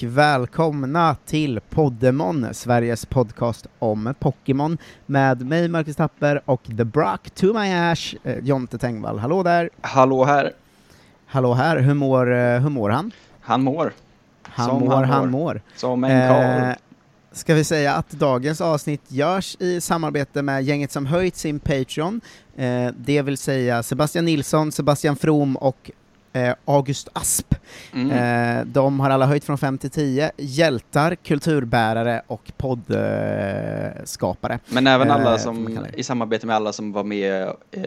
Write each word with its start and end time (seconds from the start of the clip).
Och 0.00 0.04
välkomna 0.04 1.16
till 1.26 1.60
Poddemon, 1.70 2.46
Sveriges 2.52 3.06
podcast 3.06 3.66
om 3.78 4.14
Pokémon, 4.18 4.78
med 5.06 5.46
mig 5.46 5.68
Marcus 5.68 5.96
Tapper 5.96 6.42
och 6.44 6.62
The 6.76 6.84
Brock 6.84 7.30
to 7.30 7.46
my 7.46 7.72
ash, 7.74 8.14
eh, 8.24 8.38
Jonte 8.42 8.78
Tengvall. 8.78 9.18
Hallå 9.18 9.42
där! 9.42 9.70
Hallå 9.80 10.24
här! 10.24 10.52
Hallå 11.26 11.54
här, 11.54 11.78
hur 11.78 11.94
mår, 11.94 12.32
eh, 12.32 12.60
hur 12.60 12.70
mår 12.70 12.90
han? 12.90 13.12
Han 13.40 13.62
mår. 13.62 13.92
Han 14.42 14.68
Som 14.68 14.80
mår, 14.80 15.02
han 15.02 15.30
mår. 15.30 15.60
Som 15.76 16.04
en 16.04 16.28
karl. 16.28 16.68
Eh, 16.68 16.74
ska 17.32 17.54
vi 17.54 17.64
säga 17.64 17.94
att 17.94 18.10
dagens 18.10 18.60
avsnitt 18.60 19.02
görs 19.08 19.56
i 19.60 19.80
samarbete 19.80 20.42
med 20.42 20.62
gänget 20.62 20.92
som 20.92 21.06
höjt 21.06 21.36
sin 21.36 21.58
Patreon, 21.60 22.20
eh, 22.56 22.88
det 22.96 23.22
vill 23.22 23.38
säga 23.38 23.82
Sebastian 23.82 24.24
Nilsson, 24.24 24.72
Sebastian 24.72 25.16
From 25.16 25.56
och 25.56 25.90
eh, 26.32 26.54
August 26.64 27.08
Asp. 27.12 27.54
Mm. 27.92 28.10
Eh, 28.10 28.64
de 28.66 29.00
har 29.00 29.10
alla 29.10 29.26
höjt 29.26 29.44
från 29.44 29.58
5 29.58 29.78
till 29.78 29.90
10, 29.90 30.30
hjältar, 30.36 31.14
kulturbärare 31.14 32.22
och 32.26 32.52
poddskapare. 32.56 34.58
Men 34.68 34.86
även 34.86 35.10
alla 35.10 35.22
eh, 35.24 35.30
man 35.30 35.38
som, 35.38 35.86
i 35.94 36.02
samarbete 36.02 36.46
med 36.46 36.56
alla 36.56 36.72
som 36.72 36.92
var 36.92 37.04
med 37.04 37.42
eh, 37.70 37.82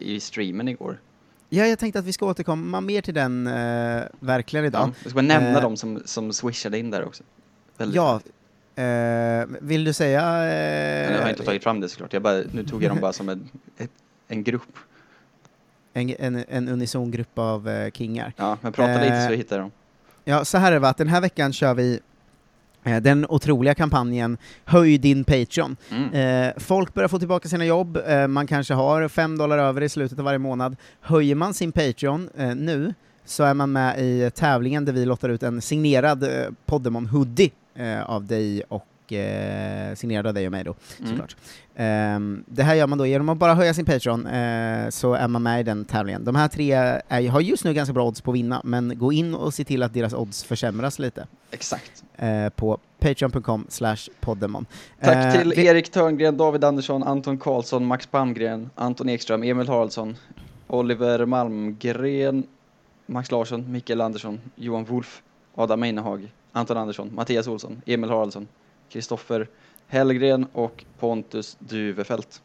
i 0.00 0.20
streamen 0.20 0.68
igår. 0.68 1.00
ja, 1.48 1.66
jag 1.66 1.78
tänkte 1.78 1.98
att 1.98 2.04
vi 2.04 2.12
ska 2.12 2.26
återkomma 2.26 2.80
mer 2.80 3.02
till 3.02 3.14
den 3.14 3.46
eh, 3.46 4.02
verkligen 4.20 4.66
idag. 4.66 4.88
Ja, 4.88 4.92
jag 5.02 5.10
ska 5.10 5.22
bara 5.22 5.38
nämna 5.38 5.60
dem 5.60 5.76
som, 5.76 6.02
som 6.04 6.32
swishade 6.32 6.78
in 6.78 6.90
där 6.90 7.04
också. 7.04 7.22
Väldigt 7.76 7.96
Ja, 7.96 8.20
eh, 8.82 9.46
vill 9.60 9.84
du 9.84 9.92
säga... 9.92 10.22
Men 10.22 11.12
jag 11.12 11.22
har 11.22 11.30
inte 11.30 11.44
tagit 11.44 11.62
fram 11.62 11.80
det 11.80 11.88
såklart, 11.88 12.12
jag 12.12 12.22
bara, 12.22 12.42
nu 12.52 12.64
tog 12.64 12.82
jag 12.82 12.90
dem 12.90 12.98
bara 13.00 13.12
som 13.12 13.28
en, 13.28 13.48
en 14.28 14.44
grupp. 14.44 14.62
En, 15.96 16.14
en, 16.18 16.44
en 16.48 16.68
unison 16.68 17.10
grupp 17.10 17.38
av 17.38 17.68
eh, 17.68 17.90
kingar. 17.90 18.32
Ja, 18.36 18.58
men 18.60 18.72
prata 18.72 18.92
lite 18.92 19.20
så 19.20 19.26
Eh, 19.26 19.30
vi 19.30 19.36
hittar 19.36 19.58
dem. 19.58 19.70
Ja, 20.24 20.44
så 20.44 20.58
här 20.58 20.68
är 20.68 20.74
det 20.74 20.78
va, 20.78 20.88
att 20.88 20.96
den 20.96 21.08
här 21.08 21.20
veckan 21.20 21.52
kör 21.52 21.74
vi 21.74 22.00
eh, 22.84 23.02
den 23.02 23.26
otroliga 23.28 23.74
kampanjen 23.74 24.38
Höj 24.64 24.98
din 24.98 25.24
Patreon. 25.24 25.76
Mm. 25.90 26.48
Eh, 26.48 26.52
folk 26.56 26.94
börjar 26.94 27.08
få 27.08 27.18
tillbaka 27.18 27.48
sina 27.48 27.64
jobb, 27.64 27.98
eh, 28.06 28.26
man 28.26 28.46
kanske 28.46 28.74
har 28.74 29.08
fem 29.08 29.38
dollar 29.38 29.58
över 29.58 29.82
i 29.82 29.88
slutet 29.88 30.18
av 30.18 30.24
varje 30.24 30.38
månad. 30.38 30.76
Höjer 31.00 31.34
man 31.34 31.54
sin 31.54 31.72
Patreon 31.72 32.28
eh, 32.36 32.54
nu 32.54 32.94
så 33.24 33.44
är 33.44 33.54
man 33.54 33.72
med 33.72 34.00
i 34.00 34.30
tävlingen 34.34 34.84
där 34.84 34.92
vi 34.92 35.04
lottar 35.04 35.28
ut 35.28 35.42
en 35.42 35.60
signerad 35.60 36.22
eh, 36.22 36.50
Poddemon 36.66 37.06
hoodie 37.06 37.50
eh, 37.74 38.10
av 38.10 38.26
dig 38.26 38.62
och 38.68 38.86
eh, 39.12 39.94
signerad 39.94 40.26
av 40.26 40.34
dig 40.34 40.46
och 40.46 40.52
mig 40.52 40.64
då, 40.64 40.74
Mm. 40.98 41.10
såklart. 41.10 41.36
Ehm, 41.76 42.44
det 42.46 42.62
här 42.62 42.74
gör 42.74 42.86
man 42.86 42.98
då 42.98 43.06
genom 43.06 43.28
att 43.28 43.38
bara 43.38 43.54
höja 43.54 43.74
sin 43.74 43.84
Patreon, 43.84 44.26
eh, 44.26 44.88
så 44.90 45.14
är 45.14 45.28
man 45.28 45.42
med 45.42 45.60
i 45.60 45.62
den 45.62 45.84
tävlingen. 45.84 46.24
De 46.24 46.34
här 46.34 46.48
tre 46.48 46.72
är, 46.72 47.28
har 47.28 47.40
just 47.40 47.64
nu 47.64 47.74
ganska 47.74 47.92
bra 47.92 48.06
odds 48.06 48.20
på 48.20 48.30
att 48.30 48.34
vinna, 48.36 48.60
men 48.64 48.98
gå 48.98 49.12
in 49.12 49.34
och 49.34 49.54
se 49.54 49.64
till 49.64 49.82
att 49.82 49.94
deras 49.94 50.14
odds 50.14 50.44
försämras 50.44 50.98
lite 50.98 51.26
Exakt. 51.50 52.04
eh, 52.16 52.48
på 52.48 52.78
patreon.com 52.98 53.66
slash 53.68 53.96
poddemon. 54.20 54.66
Tack 55.00 55.16
Eh, 55.34 55.40
till 55.40 55.52
vi- 55.56 55.66
Erik 55.66 55.88
Törngren, 55.90 56.36
David 56.36 56.64
Andersson, 56.64 57.02
Anton 57.02 57.38
Karlsson, 57.38 57.86
Max 57.86 58.06
Palmgren, 58.06 58.70
Anton 58.74 59.08
Ekström, 59.08 59.42
Emil 59.42 59.68
Haraldsson, 59.68 60.16
Oliver 60.66 61.24
Malmgren, 61.26 62.44
Max 63.06 63.30
Larsson, 63.30 63.72
Mikael 63.72 64.00
Andersson, 64.00 64.40
Johan 64.54 64.84
Wolf, 64.84 65.22
Adam 65.54 65.82
Einehag, 65.82 66.32
Anton 66.52 66.76
Andersson, 66.76 67.10
Mattias 67.14 67.48
Olsson, 67.48 67.82
Emil 67.86 68.10
Haraldsson, 68.10 68.46
Kristoffer 68.90 69.48
Hellgren 69.88 70.46
och 70.52 70.84
Pontus 70.98 71.56
Duvefelt. 71.60 72.42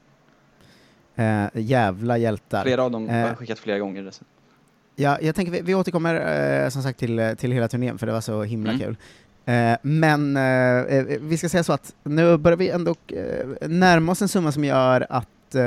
Eh, 1.16 1.46
jävla 1.54 2.18
hjältar. 2.18 2.64
Flera 2.64 2.84
av 2.84 2.92
dem 2.92 3.10
har 3.10 3.16
Eh. 3.30 3.36
skickat 3.36 3.60
flera 3.60 3.80
gånger. 3.80 4.04
dessutom. 4.04 4.28
Ja, 4.96 5.18
jag 5.22 5.36
tänker 5.36 5.52
vi, 5.52 5.62
vi 5.62 5.76
återkommer 5.76 6.16
eh, 6.64 6.70
som 6.70 6.84
sagt 6.84 7.00
till, 7.00 7.36
till 7.38 7.52
hela 7.52 7.68
turnén, 7.68 7.98
för 7.98 8.06
det 8.08 8.14
var 8.14 8.22
så 8.22 8.44
himla 8.44 8.72
Mm. 8.72 8.82
kul. 8.82 8.96
Eh, 9.46 9.78
men 9.82 10.38
eh, 10.38 10.98
eh, 10.98 11.06
vi 11.22 11.38
ska 11.38 11.50
säga 11.50 11.64
så 11.64 11.74
att 11.74 11.96
nu 12.04 12.38
börjar 12.38 12.58
vi 12.58 12.70
ändå 12.70 12.96
eh, 13.08 13.68
närma 13.70 14.12
oss 14.12 14.22
en 14.22 14.28
summa 14.28 14.52
som 14.52 14.64
gör 14.64 15.06
att 15.10 15.56
eh, 15.56 15.64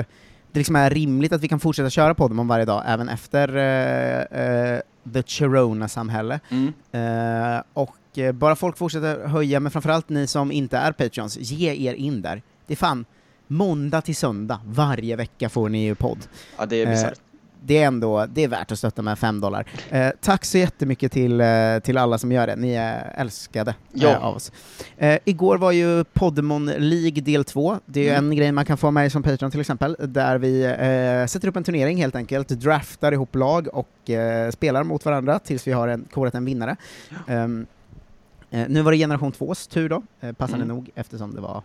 det 0.52 0.60
liksom 0.60 0.76
är 0.76 0.90
rimligt 0.90 1.32
att 1.32 1.40
vi 1.40 1.48
kan 1.48 1.60
fortsätta 1.60 1.90
köra 1.90 2.14
Poddemon 2.14 2.48
varje 2.48 2.64
dag, 2.64 2.82
även 2.86 3.08
efter 3.08 3.56
eh, 3.56 4.40
eh, 4.74 4.80
The 5.12 5.22
Chirona-samhälle. 5.22 6.40
Mm. 6.50 6.72
Eh, 7.56 7.62
och 8.14 8.18
eh, 8.18 8.32
bara 8.32 8.56
folk 8.56 8.76
fortsätter 8.78 9.26
höja, 9.26 9.60
men 9.60 9.72
framförallt 9.72 10.08
ni 10.08 10.26
som 10.26 10.52
inte 10.52 10.78
är 10.78 10.92
Patreons, 10.92 11.36
ge 11.40 11.88
er 11.90 11.94
in 11.94 12.22
där. 12.22 12.42
Det 12.66 12.74
är 12.74 12.76
fan 12.76 13.04
måndag 13.46 14.00
till 14.00 14.16
söndag, 14.16 14.60
varje 14.66 15.16
vecka 15.16 15.48
får 15.48 15.68
ni 15.68 15.84
ju 15.84 15.94
podd. 15.94 16.18
Ja, 16.58 16.66
det 16.66 16.76
är 16.76 16.86
Eh, 16.86 16.90
bisarrt. 16.90 17.18
Det 17.66 17.78
är 17.78 17.86
ändå, 17.86 18.26
det 18.26 18.44
är 18.44 18.48
värt 18.48 18.72
att 18.72 18.78
stötta 18.78 19.02
med 19.02 19.18
fem 19.18 19.40
dollar. 19.40 19.66
Eh, 19.90 20.08
tack 20.20 20.44
så 20.44 20.58
jättemycket 20.58 21.12
till, 21.12 21.40
eh, 21.40 21.46
till 21.82 21.98
alla 21.98 22.18
som 22.18 22.32
gör 22.32 22.46
det, 22.46 22.56
ni 22.56 22.72
är 22.74 23.12
älskade 23.16 23.74
Ja. 23.92 24.08
eh, 24.08 24.24
av 24.24 24.34
oss. 24.36 24.52
Eh, 24.96 25.18
igår 25.24 25.58
var 25.58 25.72
ju 25.72 26.04
Poddemon 26.04 26.66
League 26.66 27.22
del 27.22 27.44
2, 27.44 27.78
det 27.86 28.08
är 28.08 28.12
Mm. 28.18 28.30
en 28.30 28.36
grej 28.36 28.52
man 28.52 28.64
kan 28.64 28.76
få 28.76 28.90
med 28.90 29.12
som 29.12 29.22
Patreon 29.22 29.50
till 29.50 29.60
exempel, 29.60 29.96
där 30.00 30.38
vi 30.38 30.64
eh, 30.64 31.26
sätter 31.26 31.48
upp 31.48 31.56
en 31.56 31.64
turnering 31.64 31.98
helt 31.98 32.16
enkelt, 32.16 32.48
draftar 32.48 33.12
ihop 33.12 33.34
lag 33.34 33.68
och 33.72 34.10
eh, 34.10 34.50
spelar 34.50 34.82
mot 34.84 35.04
varandra 35.04 35.38
tills 35.38 35.66
vi 35.66 35.72
har 35.72 35.88
en, 35.88 36.04
korat 36.12 36.34
en 36.34 36.44
vinnare. 36.44 36.76
Ehm, 37.28 37.60
eh, 37.60 37.66
nu 38.68 38.82
var 38.82 38.92
det 38.92 38.98
generation 38.98 39.32
2s 39.32 39.70
tur 39.70 39.88
då, 39.88 40.02
eh, 40.20 40.32
passande 40.32 40.64
Mm. 40.64 40.76
nog, 40.76 40.90
eftersom 40.94 41.34
det 41.34 41.40
var 41.40 41.62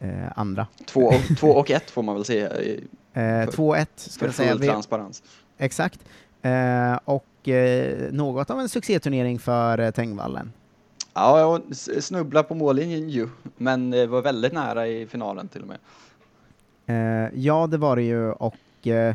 eh, 0.00 0.10
andra. 0.36 0.66
Två, 0.86 1.00
och, 1.00 1.14
två 1.38 1.48
och 1.48 1.70
ett 1.70 1.90
får 1.90 2.02
man 2.02 2.14
väl 2.14 2.24
säga 2.24 2.48
Eh, 3.12 3.20
2-1 3.48 3.86
ska 3.96 4.18
för 4.18 4.26
jag 4.26 4.34
säga. 4.34 4.72
transparens. 4.72 5.22
Exakt. 5.58 6.00
Eh, 6.42 6.98
och 7.04 7.48
eh, 7.48 8.12
något 8.12 8.50
av 8.50 8.60
en 8.60 8.68
succéturnering 8.68 9.38
för 9.38 9.78
eh, 9.78 9.90
Tengvallen. 9.90 10.52
Ja, 11.14 11.40
jag 11.40 11.76
snubblade 12.02 12.48
på 12.48 12.54
mållinjen 12.54 13.08
ju, 13.10 13.28
men 13.56 13.90
det 13.90 14.06
var 14.06 14.22
väldigt 14.22 14.52
nära 14.52 14.86
i 14.88 15.06
finalen 15.06 15.48
till 15.48 15.62
och 15.62 15.68
med. 15.68 15.78
Eh, 16.86 17.30
ja, 17.40 17.66
det 17.66 17.76
var 17.78 17.96
det 17.96 18.02
ju, 18.02 18.30
och 18.32 18.86
eh, 18.86 19.14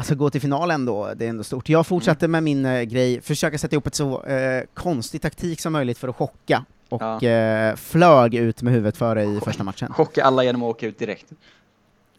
alltså 0.00 0.14
gå 0.14 0.30
till 0.30 0.40
final 0.40 0.70
ändå, 0.70 1.12
det 1.16 1.24
är 1.24 1.28
ändå 1.28 1.44
stort. 1.44 1.68
Jag 1.68 1.86
fortsatte 1.86 2.28
med 2.28 2.42
min 2.42 2.66
eh, 2.66 2.82
grej, 2.82 3.20
försöka 3.20 3.58
sätta 3.58 3.74
ihop 3.74 3.86
ett 3.86 3.94
så 3.94 4.22
eh, 4.24 4.62
konstig 4.74 5.22
taktik 5.22 5.60
som 5.60 5.72
möjligt 5.72 5.98
för 5.98 6.08
att 6.08 6.16
chocka, 6.16 6.64
och 6.88 7.02
Ja. 7.02 7.22
eh, 7.28 7.76
flög 7.76 8.34
ut 8.34 8.62
med 8.62 8.72
huvudet 8.72 8.96
före 8.96 9.24
i 9.24 9.40
första 9.40 9.64
matchen. 9.64 9.92
Chocka 9.92 10.24
alla 10.24 10.44
genom 10.44 10.62
att 10.62 10.68
åka 10.68 10.86
ut 10.86 10.98
direkt. 10.98 11.26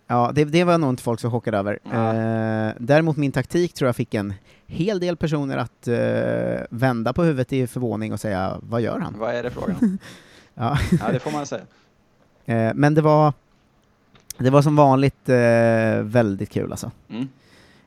Ja, 0.07 0.31
det, 0.35 0.43
det 0.45 0.63
var 0.63 0.77
nog 0.77 0.89
inte 0.89 1.03
folk 1.03 1.19
så 1.19 1.31
chockade 1.31 1.57
över. 1.57 1.79
Ja. 1.91 2.13
Eh, 2.13 2.73
däremot 2.79 3.17
min 3.17 3.31
taktik 3.31 3.73
tror 3.73 3.87
jag 3.87 3.95
fick 3.95 4.13
en 4.13 4.33
hel 4.67 4.99
del 4.99 5.17
personer 5.17 5.57
att 5.57 5.87
eh, 5.87 6.65
vända 6.69 7.13
på 7.13 7.23
huvudet 7.23 7.53
i 7.53 7.67
förvåning 7.67 8.13
och 8.13 8.19
säga 8.19 8.57
”Vad 8.61 8.81
gör 8.81 8.99
han?” 8.99 9.15
Vad 9.19 9.35
är 9.35 9.43
det 9.43 9.49
frågan 9.51 9.97
ja. 10.53 10.77
Ja, 10.99 11.11
det 11.11 11.19
får 11.19 11.31
man 11.31 11.45
säga. 11.45 11.63
Eh, 12.45 12.71
men 12.75 12.93
det 12.93 13.01
var, 13.01 13.33
det 14.37 14.49
var 14.49 14.61
som 14.61 14.75
vanligt 14.75 15.29
väldigt 16.01 16.49
kul 16.49 16.71
alltså. 16.71 16.91
Mm. 17.09 17.27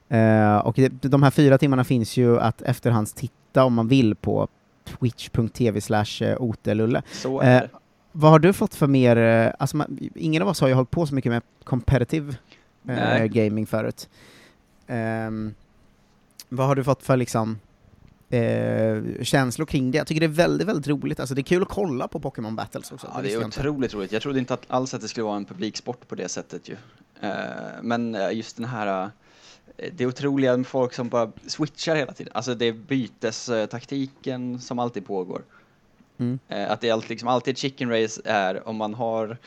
Eh, 0.08 0.56
och 0.56 0.74
det, 0.76 0.88
de 0.88 1.22
här 1.22 1.30
fyra 1.30 1.58
timmarna 1.58 1.84
finns 1.84 2.16
ju 2.16 2.40
att 2.40 2.62
efterhands 2.62 3.12
titta 3.12 3.64
om 3.64 3.74
man 3.74 3.88
vill 3.88 4.14
på 4.14 4.48
twitch.tv 4.84 5.80
slash 5.80 6.04
eh, 6.20 6.36
otelulle. 6.42 7.02
Så 7.12 7.40
är 7.40 7.62
Eh. 7.62 7.68
Vad 8.16 8.30
har 8.30 8.38
du 8.38 8.52
fått 8.52 8.74
för 8.74 8.86
mer, 8.86 9.16
alltså 9.58 9.76
man, 9.76 9.98
ingen 10.14 10.42
av 10.42 10.48
oss 10.48 10.60
har 10.60 10.68
ju 10.68 10.74
hållit 10.74 10.90
på 10.90 11.06
så 11.06 11.14
mycket 11.14 11.32
med 11.32 11.42
competitive 11.64 12.34
Nej. 12.82 13.28
gaming 13.28 13.66
förut. 13.66 14.08
Ehm, 14.86 15.54
vad 16.48 16.66
har 16.66 16.74
du 16.74 16.84
fått 16.84 17.02
för 17.02 17.16
liksom 17.16 17.58
eh, 18.30 19.22
känslor 19.22 19.66
kring 19.66 19.90
det? 19.90 19.98
Jag 19.98 20.06
tycker 20.06 20.20
det 20.20 20.26
är 20.26 20.28
väldigt, 20.28 20.68
väldigt 20.68 20.88
roligt, 20.88 21.20
alltså 21.20 21.34
det 21.34 21.40
är 21.40 21.42
kul 21.42 21.62
att 21.62 21.68
kolla 21.68 22.08
på 22.08 22.20
Pokémon 22.20 22.56
Battles 22.56 22.92
också. 22.92 23.10
Ja, 23.14 23.22
det 23.22 23.28
är 23.28 23.32
jag 23.32 23.42
inte. 23.42 23.60
otroligt 23.60 23.94
roligt. 23.94 24.12
Jag 24.12 24.22
trodde 24.22 24.38
inte 24.38 24.54
att 24.54 24.64
alls 24.68 24.94
att 24.94 25.00
det 25.00 25.08
skulle 25.08 25.24
vara 25.24 25.36
en 25.36 25.44
publiksport 25.44 26.08
på 26.08 26.14
det 26.14 26.28
sättet 26.28 26.68
ju. 26.68 26.76
Eh, 27.20 27.30
Men 27.82 28.16
just 28.32 28.56
den 28.56 28.66
här, 28.66 29.10
det 29.92 30.06
otroliga 30.06 30.56
med 30.56 30.66
folk 30.66 30.92
som 30.92 31.08
bara 31.08 31.32
switchar 31.46 31.96
hela 31.96 32.12
tiden. 32.12 32.32
Alltså 32.34 32.54
det 32.54 32.64
är 32.66 32.72
bytestaktiken 32.72 34.60
som 34.60 34.78
alltid 34.78 35.06
pågår. 35.06 35.42
Mm. 36.18 36.38
Eh, 36.48 36.70
Att 36.70 36.80
det 36.80 36.88
är 36.88 36.92
alltid, 36.92 37.10
liksom, 37.10 37.28
alltid 37.28 37.58
chicken 37.58 37.90
race 37.90 38.22
är 38.24 38.68
om 38.68 38.76
man 38.76 38.94
har 38.94 39.38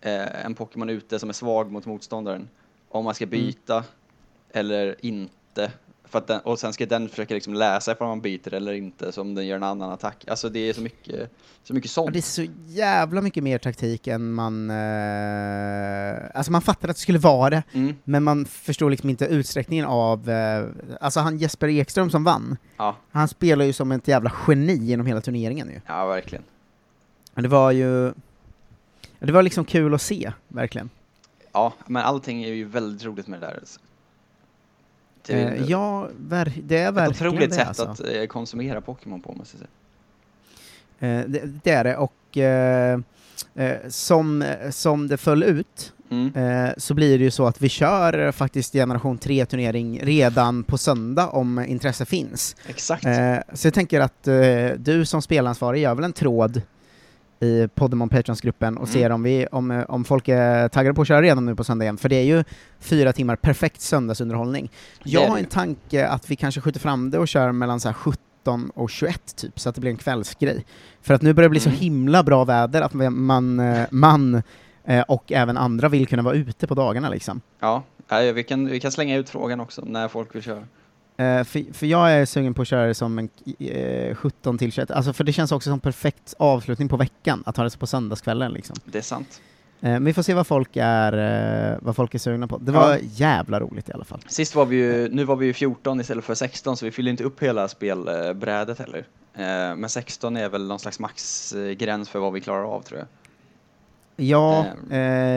eh, 0.00 0.44
en 0.44 0.54
Pokémon 0.54 0.90
ute 0.90 1.18
som 1.18 1.28
är 1.28 1.32
svag 1.32 1.72
mot 1.72 1.86
motståndaren. 1.86 2.48
Om 2.88 3.04
man 3.04 3.14
ska 3.14 3.26
byta 3.26 3.84
eller 4.50 4.96
inte. 5.00 5.72
För 6.08 6.22
den, 6.26 6.40
och 6.40 6.58
sen 6.58 6.72
ska 6.72 6.86
den 6.86 7.08
försöka 7.08 7.34
liksom 7.34 7.54
läsa 7.54 7.92
ifall 7.92 8.08
man 8.08 8.20
byter 8.20 8.54
eller 8.54 8.72
inte, 8.72 9.12
så 9.12 9.20
om 9.20 9.34
den 9.34 9.46
gör 9.46 9.56
en 9.56 9.62
annan 9.62 9.90
attack. 9.92 10.24
Alltså 10.28 10.48
det 10.48 10.58
är 10.68 10.72
så 10.72 10.80
mycket, 10.80 11.30
så 11.64 11.74
mycket 11.74 11.90
Ja, 11.90 11.94
sånt. 11.94 12.12
det 12.12 12.18
är 12.18 12.22
så 12.22 12.46
jävla 12.66 13.20
mycket 13.20 13.42
mer 13.42 13.58
taktik 13.58 14.06
än 14.06 14.32
man... 14.32 14.70
Eh, 14.70 16.16
alltså 16.34 16.52
man 16.52 16.62
fattar 16.62 16.88
att 16.88 16.96
det 16.96 17.00
skulle 17.02 17.18
vara 17.18 17.50
det, 17.50 17.62
Mm. 17.72 17.94
men 18.04 18.22
man 18.22 18.44
förstår 18.44 18.90
liksom 18.90 19.10
inte 19.10 19.24
utsträckningen 19.26 19.86
av... 19.86 20.30
Eh, 20.30 20.66
alltså 21.00 21.20
han 21.20 21.38
Jesper 21.38 21.68
Ekström 21.68 22.10
som 22.10 22.24
vann, 22.24 22.56
Ja, 22.76 22.96
han 23.10 23.28
spelar 23.28 23.64
ju 23.64 23.72
som 23.72 23.92
ett 23.92 24.08
jävla 24.08 24.32
geni 24.48 24.74
genom 24.74 25.06
hela 25.06 25.20
turneringen 25.20 25.68
ju. 25.68 25.80
ja 25.86 26.06
verkligen. 26.06 26.44
Men 27.34 27.42
Det 27.42 27.48
var 27.48 27.70
ju... 27.70 28.12
Det 29.18 29.32
var 29.32 29.42
liksom 29.42 29.64
kul 29.64 29.94
att 29.94 30.02
se, 30.02 30.32
verkligen. 30.48 30.90
Ja, 31.52 31.72
men 31.86 32.02
allting 32.02 32.44
är 32.44 32.52
ju 32.52 32.64
väldigt 32.64 33.04
roligt 33.04 33.26
med 33.26 33.40
det 33.40 33.46
där. 33.46 33.60
Det 35.26 35.32
är 35.42 35.52
Eh, 35.54 35.64
ja, 35.70 36.08
det 36.62 36.78
är 36.78 36.88
ett 36.88 36.94
verkligen 36.94 37.32
otroligt 37.32 37.50
det 37.50 37.56
sätt 37.56 37.68
alltså. 37.68 37.84
att 37.84 38.00
eh, 38.14 38.26
konsumera 38.26 38.80
Pokémon 38.80 39.20
på, 39.20 39.32
måste 39.32 39.56
jag 39.56 39.60
säga. 39.60 41.18
Eh, 41.20 41.28
det, 41.28 41.40
det 41.64 41.70
är 41.70 41.84
det, 41.84 41.96
och 41.96 42.36
eh, 42.38 43.00
eh, 43.54 43.76
som, 43.88 44.44
som 44.70 45.08
det 45.08 45.16
föll 45.16 45.42
ut 45.42 45.92
Mm. 46.10 46.34
eh, 46.66 46.72
så 46.76 46.94
blir 46.94 47.18
det 47.18 47.24
ju 47.24 47.30
så 47.30 47.46
att 47.46 47.60
vi 47.62 47.68
kör 47.68 48.32
faktiskt 48.32 48.72
generation 48.72 49.18
3-turnering 49.18 50.00
redan 50.02 50.62
på 50.62 50.78
söndag 50.78 51.28
om 51.28 51.58
intresse 51.58 52.04
finns. 52.04 52.56
Exakt. 52.68 53.04
Eh, 53.04 53.36
så 53.52 53.66
jag 53.66 53.74
tänker 53.74 54.00
att 54.00 54.28
eh, 54.28 54.34
du 54.78 55.04
som 55.04 55.22
spelansvarig 55.22 55.82
gör 55.82 55.94
väl 55.94 56.04
en 56.04 56.12
tråd 56.12 56.62
i 57.40 57.68
Podemon 57.74 58.08
Patrons-gruppen 58.08 58.76
och 58.76 58.88
Mm. 58.88 58.92
ser 58.92 59.10
om, 59.12 59.22
vi, 59.22 59.46
om, 59.52 59.70
eh, 59.70 59.84
om 59.88 60.04
folk 60.04 60.28
är 60.28 60.68
taggade 60.68 60.94
på 60.94 61.02
att 61.02 61.08
köra 61.08 61.22
redan 61.22 61.46
nu 61.46 61.54
på 61.56 61.64
söndag 61.64 61.84
igen, 61.84 61.96
för 61.96 62.08
det 62.08 62.16
är 62.16 62.22
ju 62.24 62.44
fyra 62.80 63.12
timmar 63.12 63.36
perfekt 63.36 63.80
söndagsunderhållning. 63.80 64.70
Jag 65.04 65.28
har 65.28 65.38
en 65.38 65.44
tanke 65.44 66.08
att 66.08 66.30
vi 66.30 66.36
kanske 66.36 66.60
skjuter 66.60 66.80
fram 66.80 67.10
det 67.10 67.18
och 67.18 67.28
kör 67.28 67.52
mellan 67.52 67.80
så 67.80 67.88
här 67.88 67.94
17 67.94 68.70
och 68.74 68.90
21 68.90 69.36
typ, 69.36 69.60
så 69.60 69.68
att 69.68 69.74
det 69.74 69.80
blir 69.80 69.90
en 69.90 69.96
kvällsgrej. 69.96 70.64
För 71.02 71.14
att 71.14 71.22
nu 71.22 71.32
börjar 71.32 71.48
det 71.48 71.50
bli 71.50 71.60
så 71.60 71.68
Mm. 71.68 71.80
himla 71.80 72.22
bra 72.22 72.44
väder 72.44 72.82
att 72.82 72.94
man, 73.12 73.60
eh, 73.60 73.84
man 73.90 74.42
eh, 74.84 75.02
och 75.08 75.32
även 75.32 75.56
andra 75.56 75.88
vill 75.88 76.06
kunna 76.06 76.22
vara 76.22 76.34
ute 76.34 76.66
på 76.66 76.74
dagarna 76.74 77.08
liksom. 77.08 77.40
Ja, 77.60 77.82
ja, 78.08 78.32
vi 78.32 78.42
kan, 78.44 78.66
vi 78.66 78.80
kan 78.80 78.92
slänga 78.92 79.16
ut 79.16 79.28
frågan 79.30 79.60
också 79.60 79.84
när 79.86 80.08
folk 80.08 80.34
vill 80.34 80.42
köra. 80.42 80.64
Eh, 81.16 81.44
för, 81.44 81.72
för 81.74 81.86
jag 81.86 82.12
är 82.12 82.24
sugen 82.26 82.54
på 82.54 82.62
att 82.62 82.68
köra 82.68 82.86
det 82.86 82.94
som 82.94 83.18
en 83.18 83.28
eh, 83.58 84.14
17 84.14 84.58
till 84.58 84.72
21, 84.72 84.90
alltså 84.90 85.12
för 85.12 85.24
det 85.24 85.32
känns 85.32 85.52
också 85.52 85.70
som 85.70 85.80
perfekt 85.80 86.34
avslutning 86.38 86.88
på 86.88 86.96
veckan, 86.96 87.42
att 87.46 87.56
ha 87.56 87.64
det 87.64 87.70
så 87.70 87.78
på 87.78 87.86
söndagskvällen 87.86 88.52
liksom. 88.52 88.76
Det 88.84 88.98
är 88.98 89.02
sant. 89.02 89.40
Eh, 89.80 89.90
men 89.90 90.04
vi 90.04 90.12
får 90.12 90.22
se 90.22 90.34
vad 90.34 90.46
folk 90.46 90.70
är, 90.76 91.78
vad 91.82 91.96
folk 91.96 92.14
är 92.14 92.18
sugna 92.18 92.46
på. 92.48 92.58
Det 92.58 92.72
Ja. 92.72 92.80
var 92.80 92.98
jävla 93.02 93.60
roligt 93.60 93.88
i 93.88 93.92
alla 93.92 94.04
fall. 94.04 94.20
Sist 94.26 94.54
var 94.54 94.66
vi 94.66 94.76
ju, 94.76 95.08
nu 95.08 95.24
var 95.24 95.36
vi 95.36 95.46
ju 95.46 95.52
14 95.52 96.00
istället 96.00 96.24
för 96.24 96.34
16 96.34 96.76
så 96.76 96.84
vi 96.84 96.90
fyllde 96.90 97.10
inte 97.10 97.24
upp 97.24 97.42
hela 97.42 97.68
spelbrädet 97.68 98.78
heller. 98.78 99.04
Men 99.76 99.88
16 99.88 100.36
är 100.36 100.48
väl 100.48 100.66
någon 100.66 100.78
slags 100.78 100.98
maxgräns 100.98 102.08
för 102.08 102.18
vad 102.18 102.32
vi 102.32 102.40
klarar 102.40 102.64
av 102.76 102.80
tror 102.82 102.98
jag. 102.98 103.08
Ja, 104.26 104.64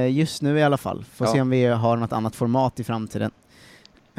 just 0.10 0.42
nu 0.42 0.60
i 0.60 0.64
alla 0.64 0.78
fall. 0.78 1.06
Får 1.16 1.28
Ja. 1.28 1.34
se 1.34 1.42
om 1.42 1.50
vi 1.50 1.66
har 1.66 1.98
något 1.98 2.14
annat 2.14 2.36
format 2.36 2.80
i 2.80 2.84
framtiden. 2.84 3.32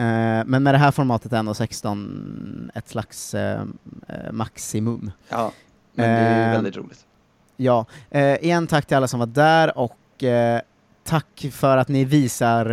Eh, 0.00 0.44
men 0.46 0.62
med 0.62 0.74
det 0.74 0.78
här 0.78 0.90
formatet 0.90 1.32
är 1.32 1.36
ändå 1.36 1.54
16 1.54 2.70
ett 2.74 2.88
slags 2.88 3.34
eh, 3.34 3.62
eh, 4.08 4.32
maximum. 4.32 5.10
Ja, 5.28 5.52
men 5.94 6.08
det 6.08 6.14
är 6.14 6.52
väldigt 6.52 6.76
roligt. 6.76 7.06
Ja, 7.56 7.86
igen 8.40 8.66
tack 8.66 8.86
till 8.86 8.96
alla 8.96 9.08
som 9.08 9.20
var 9.20 9.26
där 9.26 9.78
och 9.78 10.24
tack 11.04 11.46
för 11.52 11.76
att 11.76 11.88
ni 11.88 12.04
visar 12.04 12.66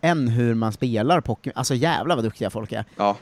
än 0.00 0.28
hur 0.28 0.54
man 0.54 0.72
spelar 0.72 1.20
Pokémon. 1.20 1.52
Alltså 1.56 1.74
jävlar 1.74 2.16
vad 2.16 2.24
duktiga 2.24 2.50
folk 2.50 2.72
är. 2.72 2.84
Ja. 2.96 3.16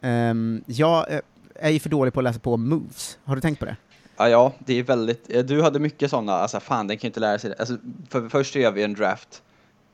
Um, 0.00 0.64
jag 0.66 1.06
är 1.54 1.70
ju 1.70 1.78
för 1.78 1.88
dålig 1.88 2.14
på 2.14 2.20
att 2.20 2.24
läsa 2.24 2.38
på 2.38 2.56
moves. 2.56 3.18
Har 3.24 3.34
du 3.34 3.40
tänkt 3.40 3.58
på 3.58 3.64
det? 3.64 3.76
Ja, 4.16 4.28
ja, 4.28 4.52
det 4.58 4.78
är 4.78 4.82
väldigt, 4.82 5.48
du 5.48 5.62
hade 5.62 5.78
mycket 5.78 6.10
sådana, 6.10 6.32
alltså 6.32 6.60
fan 6.60 6.86
den 6.86 6.96
kan 6.96 7.02
ju 7.02 7.08
inte 7.08 7.20
lära 7.20 7.38
sig 7.38 7.50
det. 7.50 7.56
Alltså, 7.58 7.76
för, 8.08 8.28
först 8.28 8.54
gör 8.54 8.70
vi 8.70 8.82
en 8.82 8.94
draft 8.94 9.42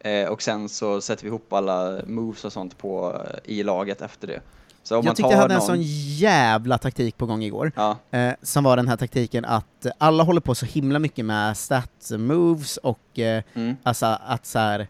eh, 0.05 0.29
och 0.29 0.43
sen 0.43 0.69
så 0.69 1.01
sätter 1.01 1.23
vi 1.23 1.29
ihop 1.29 1.53
alla 1.53 2.01
moves 2.07 2.45
och 2.45 2.53
sånt 2.53 2.79
på, 2.79 3.21
eh, 3.45 3.53
i 3.53 3.63
laget 3.63 4.03
efter 4.03 4.27
det. 4.27 4.41
Så 4.83 4.99
om 4.99 5.05
jag 5.07 5.17
tyckte 5.17 5.33
jag 5.33 5.39
hade 5.39 5.55
en 5.55 5.59
någon, 5.59 5.67
sån 5.67 5.83
jävla 6.17 6.79
taktik 6.79 7.17
på 7.17 7.27
gång 7.27 7.43
igår. 7.43 7.73
Ja, 7.77 7.97
Eh, 8.11 8.33
som 8.43 8.65
var 8.65 8.77
den 8.77 8.89
här 8.89 8.97
taktiken 8.97 9.45
att 9.45 9.87
alla 9.99 10.23
håller 10.23 10.41
på 10.41 10.55
så 10.55 10.67
himla 10.67 10.99
mycket 10.99 11.25
med 11.25 11.57
stats 11.57 12.11
moves 12.11 12.77
och 12.77 13.19
eh, 13.19 13.43
mm, 13.55 13.77
alltså 13.83 14.07
att 14.07 14.47
så 14.47 14.59
här, 14.59 14.89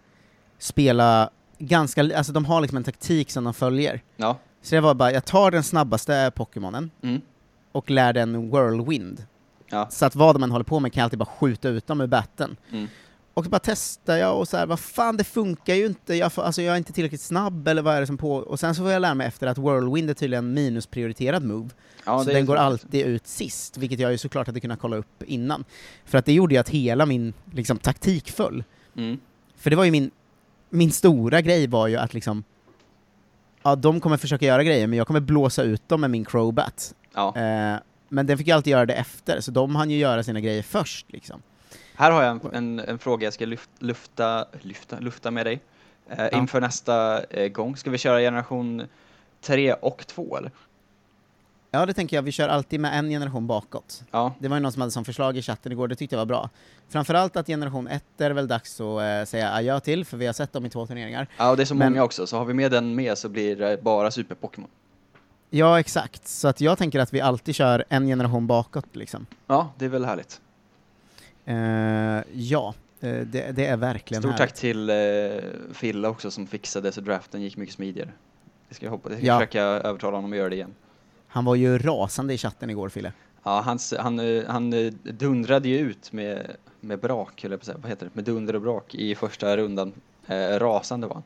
spela 0.59 1.31
ganska, 1.59 2.17
alltså 2.17 2.33
de 2.33 2.45
har 2.45 2.61
liksom 2.61 2.77
en 2.77 2.85
taktik 2.85 3.31
som 3.31 3.45
de 3.45 3.55
följer. 3.55 4.03
ja, 4.17 4.37
Så 4.63 4.75
det 4.75 4.81
var 4.81 4.95
bara, 4.95 5.13
jag 5.13 5.25
tar 5.25 5.51
den 5.51 5.63
snabbaste 5.63 6.33
Pokémonen 6.35 6.91
mm, 7.03 7.21
och 7.73 7.91
lär 7.91 8.13
den 8.13 8.51
whirlwind. 8.51 9.27
ja, 9.71 9.87
Så 9.91 10.07
att 10.07 10.17
vad 10.17 10.35
de 10.35 10.43
än 10.43 10.51
håller 10.51 10.65
på 10.65 10.81
med 10.81 10.93
kan 10.93 11.01
jag 11.01 11.05
alltid 11.05 11.19
bara 11.19 11.29
skjuta 11.41 11.69
ut 11.69 11.87
dem 11.87 12.01
ur 12.01 12.07
batten. 12.07 12.57
mm, 12.73 12.89
Och 13.35 13.45
så 13.45 13.51
bara 13.51 13.61
testar 13.65 14.17
jag 14.17 14.39
och 14.39 14.49
så 14.49 14.57
här, 14.57 14.67
vad 14.67 14.81
fan 14.81 15.17
det 15.17 15.25
funkar 15.25 15.75
ju 15.75 15.87
inte, 15.87 16.15
jag, 16.15 16.33
får, 16.33 16.43
alltså 16.43 16.63
jag 16.63 16.73
är 16.73 16.79
inte 16.79 16.93
tillräckligt 16.93 17.21
snabb 17.21 17.69
eller 17.69 17.83
vad 17.83 17.95
är 17.95 18.01
det 18.01 18.07
som 18.07 18.19
på... 18.19 18.35
Och 18.35 18.61
sen 18.61 18.75
så 18.75 18.83
får 18.83 18.91
jag 18.93 19.01
lära 19.03 19.15
mig 19.15 19.27
efter 19.27 19.47
att 19.47 19.59
whirlwind 19.59 20.11
är 20.11 20.15
tydligen 20.15 20.55
minusprioriterad 20.55 21.45
move. 21.45 21.69
ja. 22.07 22.25
så 22.25 22.31
den 22.31 22.47
går 22.47 22.57
alltid 22.57 23.07
ut 23.07 23.27
sist, 23.27 23.77
vilket 23.77 24.01
jag 24.01 24.13
ju 24.13 24.19
såklart 24.19 24.47
hade 24.47 24.61
kunnat 24.61 24.79
kolla 24.81 24.97
upp 24.97 25.23
innan. 25.23 25.65
För 26.05 26.19
att 26.19 26.25
det 26.25 26.33
gjorde 26.33 26.55
ju 26.55 26.61
att 26.61 26.69
hela 26.69 27.07
min 27.07 27.35
liksom, 27.53 27.79
taktik 27.79 28.31
föll. 28.31 28.65
Mm, 28.97 29.19
För 29.57 29.71
det 29.71 29.77
var 29.77 29.85
ju 29.85 29.91
min, 29.91 30.11
min 30.71 30.93
stora 30.93 31.41
grej 31.41 31.67
var 31.67 31.89
ju 31.89 31.97
att 31.97 32.15
liksom, 32.15 32.45
ja 33.63 33.77
de 33.77 34.01
kommer 34.01 34.17
försöka 34.17 34.47
göra 34.47 34.65
grejer, 34.65 34.87
men 34.87 34.97
jag 34.97 35.07
kommer 35.07 35.21
blåsa 35.21 35.63
ut 35.63 35.89
dem 35.89 36.01
med 36.01 36.11
min 36.11 36.25
crowbat. 36.25 36.95
ja. 37.15 37.37
Eh, 37.37 37.79
men 38.09 38.27
den 38.27 38.39
fick 38.39 38.47
ju 38.47 38.53
alltid 38.53 38.71
göra 38.71 38.87
det 38.87 38.95
efter, 38.95 39.41
så 39.41 39.51
de 39.51 39.77
hann 39.77 39.91
ju 39.91 39.99
göra 39.99 40.23
sina 40.23 40.41
grejer 40.41 40.63
först 40.63 41.13
liksom. 41.13 41.43
Här 41.95 42.11
har 42.11 42.23
jag 42.23 42.31
en, 42.45 42.55
en, 42.55 42.79
en 42.89 42.99
fråga 42.99 43.25
jag 43.27 43.33
ska 43.35 43.47
lufta, 43.79 44.47
lyfta, 44.61 44.99
lufta 45.01 45.31
med 45.31 45.47
dig. 45.47 45.61
Eh, 46.11 46.19
Ja. 46.19 46.29
Inför 46.39 46.61
nästa 46.61 47.25
eh, 47.25 47.49
gång, 47.49 47.77
ska 47.77 47.91
vi 47.91 47.99
köra 47.99 48.19
generation 48.21 48.83
3 49.41 49.73
och 49.73 50.07
2 50.07 50.37
eller? 50.37 50.51
Ja, 51.71 51.87
det 51.87 51.93
tänker 51.95 52.17
jag, 52.17 52.23
vi 52.23 52.33
kör 52.33 52.49
alltid 52.49 52.81
med 52.81 52.99
en 52.99 53.09
generation 53.11 53.47
bakåt. 53.47 54.03
Ja, 54.11 54.33
Det 54.39 54.49
var 54.49 54.57
ju 54.57 54.61
någon 54.63 54.73
som 54.73 54.81
hade 54.83 54.91
som 54.93 55.05
förslag 55.05 55.37
i 55.37 55.43
chatten 55.43 55.73
igår, 55.73 55.89
det 55.89 55.95
tyckte 55.97 56.15
jag 56.17 56.21
var 56.21 56.27
bra. 56.27 56.51
Framförallt 56.89 57.37
att 57.37 57.47
generation 57.47 57.89
1 57.89 58.05
är 58.21 58.31
väl 58.31 58.49
dags 58.49 58.81
att 58.81 59.01
eh, 59.03 59.25
säga 59.25 59.53
adjö 59.53 59.81
till, 59.81 60.05
för 60.05 60.17
vi 60.17 60.27
har 60.27 60.33
sett 60.33 60.53
dem 60.53 60.67
i 60.67 60.71
två 60.71 60.87
turneringar. 60.87 61.27
ja 61.37 61.51
och 61.51 61.57
det 61.57 61.63
är 61.63 61.65
så 61.65 61.75
Men- 61.75 61.93
många 61.93 62.05
också, 62.05 62.27
så 62.27 62.39
har 62.39 62.45
vi 62.45 62.55
med 62.55 62.71
den 62.71 62.95
med 62.95 63.19
så 63.19 63.29
blir 63.29 63.57
det 63.57 63.83
bara 63.83 64.11
super-Pokémon. 64.11 64.69
Ja, 65.51 65.81
exakt. 65.81 66.29
Så 66.29 66.49
att 66.49 66.61
jag 66.61 66.79
tänker 66.79 67.01
att 67.01 67.13
vi 67.15 67.21
alltid 67.21 67.55
kör 67.55 67.85
en 67.89 68.07
generation 68.07 68.47
bakåt 68.47 68.97
liksom. 68.97 69.27
Ja, 69.47 69.73
det 69.79 69.85
är 69.85 69.89
väl 69.89 70.05
härligt. 70.05 70.41
Eh, 71.45 72.23
ja, 72.33 72.75
eh, 73.01 73.11
det, 73.21 73.53
det 73.57 73.67
är 73.67 73.77
verkligen 73.77 74.23
Stort 74.23 74.37
tack 74.37 74.53
till 74.55 74.91
eh, 74.91 74.97
Fille 75.73 76.09
också 76.09 76.31
som 76.31 76.47
fixade 76.47 76.93
så 76.93 77.01
draften 77.01 77.43
gick 77.43 77.57
mycket 77.57 77.75
smidigare. 77.75 78.09
Det 78.69 78.75
ska 78.75 78.87
jag 78.87 78.91
hoppas, 78.91 79.13
jag 79.13 79.19
ska 79.19 79.27
Ja. 79.27 79.39
försöka 79.39 79.63
övertala 79.63 80.17
honom 80.17 80.33
att 80.33 80.39
göra 80.39 80.49
det 80.49 80.55
igen. 80.55 80.75
Han 81.29 81.45
var 81.45 81.55
ju 81.55 81.79
rasande 81.79 82.35
i 82.35 82.39
chatten 82.39 82.71
igår, 82.71 82.89
Fille. 82.89 83.13
Ja, 83.45 83.61
hans, 83.65 83.95
han, 83.99 84.21
eh, 84.21 84.45
han 84.47 84.71
dundrade 85.03 85.69
ju 85.69 85.79
ut 85.79 86.13
med, 86.13 86.57
med 86.81 86.99
brak, 87.01 87.45
eller 87.45 87.59
vad 87.83 87.91
heter 87.91 88.07
det, 88.07 88.15
med 88.15 88.25
dunder 88.25 88.55
och 88.55 88.63
brak 88.63 88.95
i 88.95 89.15
första 89.15 89.57
rundan. 89.57 89.93
Eh, 90.27 90.59
rasande 90.59 91.07
var 91.07 91.15
han. 91.15 91.23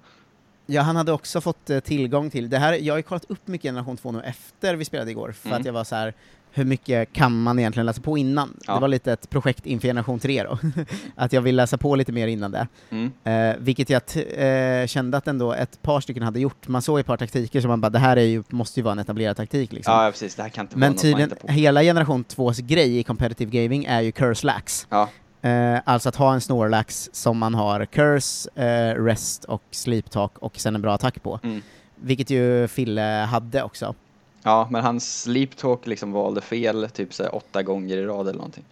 Ja, 0.67 0.83
han 0.83 0.97
hade 0.97 1.13
också 1.13 1.41
fått 1.41 1.71
eh, 1.71 1.81
tillgång 1.81 2.31
till, 2.31 2.51
det 2.51 2.59
här, 2.59 2.73
jag 2.73 2.95
har 2.95 2.99
ju 2.99 3.03
kollat 3.03 3.25
upp 3.29 3.49
mycket 3.49 3.69
generation 3.69 3.97
2 3.97 4.13
nu 4.13 4.21
efter 4.21 4.75
vi 4.75 4.85
spelade 4.85 5.11
igår, 5.11 5.33
för 5.33 5.49
Mm. 5.49 5.61
att 5.61 5.67
jag 5.67 5.73
var 5.73 5.85
så 5.85 5.95
här. 5.97 6.15
hur 6.53 6.65
mycket 6.65 7.13
kan 7.13 7.43
man 7.43 7.59
egentligen 7.59 7.87
läsa 7.87 8.01
på 8.01 8.19
innan? 8.19 8.57
Ja. 8.67 8.75
Det 8.75 8.81
var 8.81 8.89
lite 8.89 9.13
ett 9.13 9.31
projekt 9.31 9.67
inför 9.67 9.89
generation 9.89 10.19
3 10.19 10.43
då, 10.43 10.59
att 11.17 11.33
jag 11.33 11.41
vill 11.43 11.57
läsa 11.57 11.79
på 11.79 11.95
lite 11.97 12.13
mer 12.13 12.27
innan 12.27 12.51
det. 12.51 12.69
Mm. 12.91 13.13
Eh, 13.25 13.57
vilket 13.59 13.91
jag 13.91 14.03
eh, 14.37 14.87
kände 14.87 15.17
att 15.17 15.29
ändå 15.29 15.53
ett 15.53 15.83
par 15.83 16.01
stycken 16.01 16.23
hade 16.23 16.41
gjort, 16.41 16.69
man 16.69 16.83
såg 16.83 16.99
ett 17.01 17.07
par 17.07 17.17
taktiker 17.17 17.61
som 17.61 17.69
man 17.69 17.81
bara, 17.81 17.91
det 17.91 17.99
här 17.99 18.17
är 18.17 18.21
ju, 18.23 18.43
måste 18.49 18.81
ju 18.81 18.85
vara 18.85 18.93
en 18.93 18.99
etablerad 18.99 19.37
taktik 19.37 19.73
liksom. 19.73 19.95
Ja, 19.95 20.11
precis, 20.11 20.35
det 20.35 20.43
här 20.43 20.49
kan 20.49 20.65
inte 20.65 20.75
vara 20.77 20.81
Men 20.81 20.89
något 20.93 20.97
man 20.97 21.03
tydligen, 21.03 21.31
på. 21.41 21.53
hela 21.53 21.83
generation 21.83 22.25
2s 22.25 22.61
grej 22.63 22.99
i 22.99 23.03
competitive 23.03 23.63
gaming 23.63 23.85
är 23.85 24.01
ju 24.01 24.13
curse 24.13 24.47
lax. 24.47 24.87
Ja, 24.91 25.09
Eh, 25.47 25.81
alltså 25.85 26.09
att 26.09 26.17
ha 26.17 26.35
en 26.35 26.41
snorlax 26.41 27.11
som 27.13 27.39
man 27.39 27.55
har 27.55 27.85
curse, 27.87 28.51
eh, 28.55 29.05
rest 29.05 29.45
och 29.45 29.63
sleep 29.71 30.11
talk 30.11 30.39
och 30.39 30.61
sen 30.61 30.75
en 30.75 30.83
bra 30.83 30.95
attack 30.95 31.23
på. 31.23 31.41
mm. 31.43 31.63
Vilket 31.97 32.31
ju 32.31 32.69
Fille 32.69 33.27
hade 33.31 33.63
också. 33.63 33.95
ja, 34.43 34.69
men 34.71 34.85
hans 34.85 35.23
sleep 35.23 35.57
talk 35.57 35.87
liksom 35.87 36.13
valde 36.13 36.41
fel 36.41 36.89
typ 36.93 37.15
så 37.15 37.29
åtta 37.29 37.63
gånger 37.63 37.97
i 37.97 38.05
rad 38.07 38.29
eller 38.29 38.39
någonting. 38.39 38.65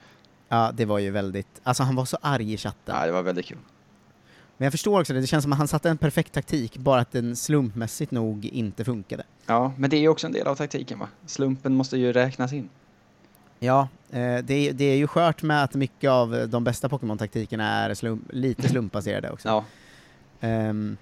Ja, 0.49 0.71
det 0.75 0.85
var 0.85 0.99
ju 0.99 1.11
väldigt, 1.11 1.61
alltså 1.63 1.83
han 1.83 1.97
var 1.97 2.05
så 2.05 2.19
arg 2.21 2.53
i 2.53 2.57
chatten. 2.57 2.97
Ja, 3.01 3.07
det 3.07 3.13
var 3.13 3.23
väldigt 3.23 3.47
kul. 3.47 3.59
Men 4.57 4.65
jag 4.67 4.73
förstår 4.73 5.01
också 5.01 5.13
det, 5.13 5.21
det 5.21 5.27
känns 5.27 5.43
som 5.43 5.53
att 5.53 5.59
han 5.59 5.69
satte 5.69 5.91
en 5.91 5.99
perfekt 5.99 6.33
taktik, 6.33 6.77
bara 6.77 7.01
att 7.01 7.13
den 7.13 7.37
slumpmässigt 7.37 8.11
nog 8.11 8.45
inte 8.47 8.85
funkade. 8.85 9.23
Ja, 9.47 9.73
men 9.77 9.91
det 9.91 9.97
är 9.97 10.01
ju 10.01 10.09
också 10.09 10.27
en 10.27 10.33
del 10.33 10.47
av 10.47 10.55
taktiken 10.55 10.99
va? 10.99 11.09
Slumpen 11.27 11.75
måste 11.75 11.97
ju 11.97 12.13
räknas 12.13 12.53
in. 12.53 12.69
Ja, 13.59 13.89
eh, 14.11 14.39
det, 14.45 14.55
är, 14.55 14.73
det 14.73 14.85
är 14.85 14.97
ju 14.97 15.07
skört 15.07 15.43
med 15.43 15.65
att 15.65 15.75
mycket 15.75 16.11
av 16.11 16.49
de 16.49 16.65
bästa 16.65 16.89
Pokémon-taktikerna 16.89 17.69
är 17.69 17.95
slump, 17.95 18.23
lite 18.33 18.69
slumpbaserade 18.69 19.31
också. 19.31 19.49
Ja, 19.49 19.65
Ehm, 20.41 20.97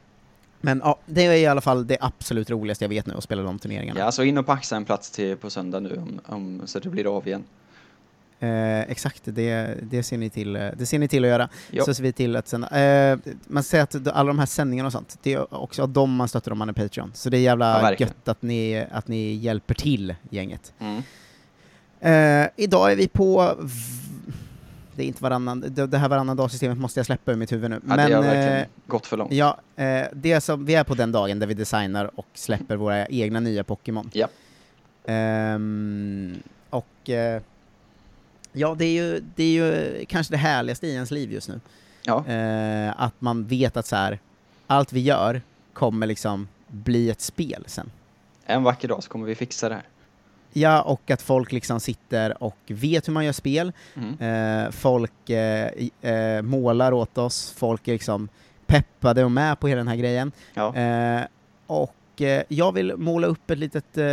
men 0.61 0.80
ja, 0.85 0.99
det 1.06 1.26
är 1.26 1.32
i 1.32 1.47
alla 1.47 1.61
fall 1.61 1.87
det 1.87 1.97
absolut 2.00 2.50
roligaste 2.50 2.85
jag 2.85 2.88
vet 2.88 3.06
nu, 3.06 3.14
att 3.14 3.25
spela 3.25 3.42
de 3.42 3.59
turneringarna. 3.59 4.00
ja 4.00 4.12
så 4.12 4.23
in 4.23 4.38
och 4.38 4.47
paxa 4.47 4.76
en 4.76 4.85
plats 4.85 5.11
till 5.11 5.37
på 5.37 5.50
söndag 5.50 5.80
nu 5.80 5.97
om, 5.97 6.21
om, 6.26 6.62
så 6.66 6.78
det 6.78 6.88
blir 6.88 7.16
av 7.16 7.26
igen. 7.26 7.44
Eh, 8.40 8.80
exakt, 8.80 9.23
det, 9.25 9.75
det, 9.82 10.02
ser 10.02 10.18
ni 10.18 10.30
till, 10.30 10.56
eh, 10.56 10.68
det 10.76 10.87
ser 10.87 10.99
ni 10.99 11.09
till 11.09 11.25
att 11.25 11.30
göra. 11.30 11.49
Ja. 11.71 11.85
Så 11.85 11.94
ser 11.94 12.02
vi 12.02 12.12
till 12.12 12.37
att 12.37 12.49
sända. 12.49 12.80
Eh, 12.80 13.18
man 13.47 13.62
säger 13.62 13.85
att 13.85 14.06
alla 14.09 14.28
de 14.28 14.38
här 14.38 14.47
sändningarna 14.47 14.87
och 14.87 14.92
sånt, 14.92 15.18
det 15.23 15.32
är 15.32 15.54
också 15.54 15.82
av 15.82 15.88
dem 15.88 16.14
man 16.14 16.28
stöttar 16.28 16.52
om 16.52 16.59
man 16.59 16.68
är 16.68 16.73
Patreon. 16.73 17.11
Så 17.14 17.30
det 17.30 17.37
är 17.37 17.38
Ja, 17.38 17.44
jävla 17.44 17.82
verkligen. 17.82 18.09
gött 18.09 18.28
att 18.28 18.42
ni, 18.42 18.87
att 18.92 19.09
ni 19.09 19.32
hjälper 19.35 19.75
till, 19.75 20.14
gänget. 20.30 20.73
Mm. 20.78 21.02
Eh, 22.02 22.49
idag 22.56 22.92
är 22.92 22.97
vi 22.97 23.09
på 23.09 23.56
det 24.97 25.02
är 25.02 25.06
inte 25.06 25.23
varannan, 25.23 25.64
det, 25.68 25.99
här 25.99 26.09
varannan 26.09 26.37
dag-systemet 26.37 26.78
måste 26.78 26.99
jag 26.99 27.06
släppa 27.06 27.32
ur 27.32 27.37
mitt 27.37 27.52
huvud 27.52 27.71
nu. 27.71 27.80
Ja, 27.88 27.97
det 27.97 28.14
har 28.14 28.23
verkligen 28.23 28.66
gått 28.87 29.06
för 29.06 29.16
långt. 29.16 29.32
Ja, 29.32 29.59
eh, 29.76 30.06
det 30.12 30.32
är 30.32 30.40
som, 30.40 30.64
vi 30.64 30.75
är 30.75 30.85
på 30.85 30.94
den 30.94 31.12
dagen 31.12 31.38
där 31.38 31.47
vi 31.47 31.54
designar 31.54 32.11
och 32.14 32.26
släpper 32.35 32.76
våra 32.76 33.06
egna 33.06 33.40
nya 33.40 33.64
Pokémon. 33.64 34.11
Ja. 34.12 34.28
Ehm, 35.04 36.42
och 36.71 36.87
ja, 38.52 38.75
det 38.75 38.85
är, 38.85 38.92
ju, 38.92 39.23
det 39.35 39.44
är 39.44 39.52
ju 39.52 40.04
kanske 40.09 40.35
det 40.35 40.38
härligaste 40.38 40.87
i 40.87 40.94
ens 40.94 41.11
liv 41.11 41.32
just 41.32 41.49
nu. 41.49 41.61
Ja, 42.02 42.25
att 42.97 43.14
man 43.18 43.47
vet 43.47 43.76
att 43.76 43.87
så 43.87 43.97
här, 43.97 44.18
allt 44.66 44.92
vi 44.92 45.00
gör 45.00 45.42
kommer 45.73 46.06
liksom 46.06 46.49
bli 46.66 47.11
ett 47.11 47.21
spel 47.21 47.64
sen. 47.66 47.90
en 48.47 48.62
vacker 48.62 48.88
dag 48.88 49.02
så 49.02 49.11
kommer 49.11 49.26
vi 49.26 49.35
fixa 49.35 49.68
det 49.68 49.75
här. 49.75 49.85
Ja, 50.52 50.82
och 50.82 51.11
att 51.11 51.23
folk 51.23 51.52
liksom 51.52 51.80
sitter 51.80 52.42
och 52.42 52.56
vet 52.66 53.09
hur 53.09 53.12
man 53.12 53.25
gör 53.25 53.32
spel. 53.32 53.73
Mm. 53.94 54.64
Eh, 54.64 54.71
folk 54.71 55.30
eh, 55.30 55.71
eh, 56.00 56.42
målar 56.42 56.92
åt 56.92 57.18
oss, 57.18 57.52
folk 57.56 57.88
är 57.88 57.92
liksom 57.92 58.28
peppade 58.66 59.25
och 59.25 59.30
med 59.30 59.61
på 59.61 59.68
hela 59.68 59.78
den 59.78 59.88
här 59.88 59.97
grejen. 59.97 60.32
Ja. 60.54 60.76
Eh, 60.76 61.23
och 61.66 62.21
eh, 62.23 62.42
jag 62.49 62.73
vill 62.73 62.97
måla 62.97 63.26
upp 63.26 63.50
ett 63.50 63.59
litet 63.59 63.99
eh, 63.99 64.06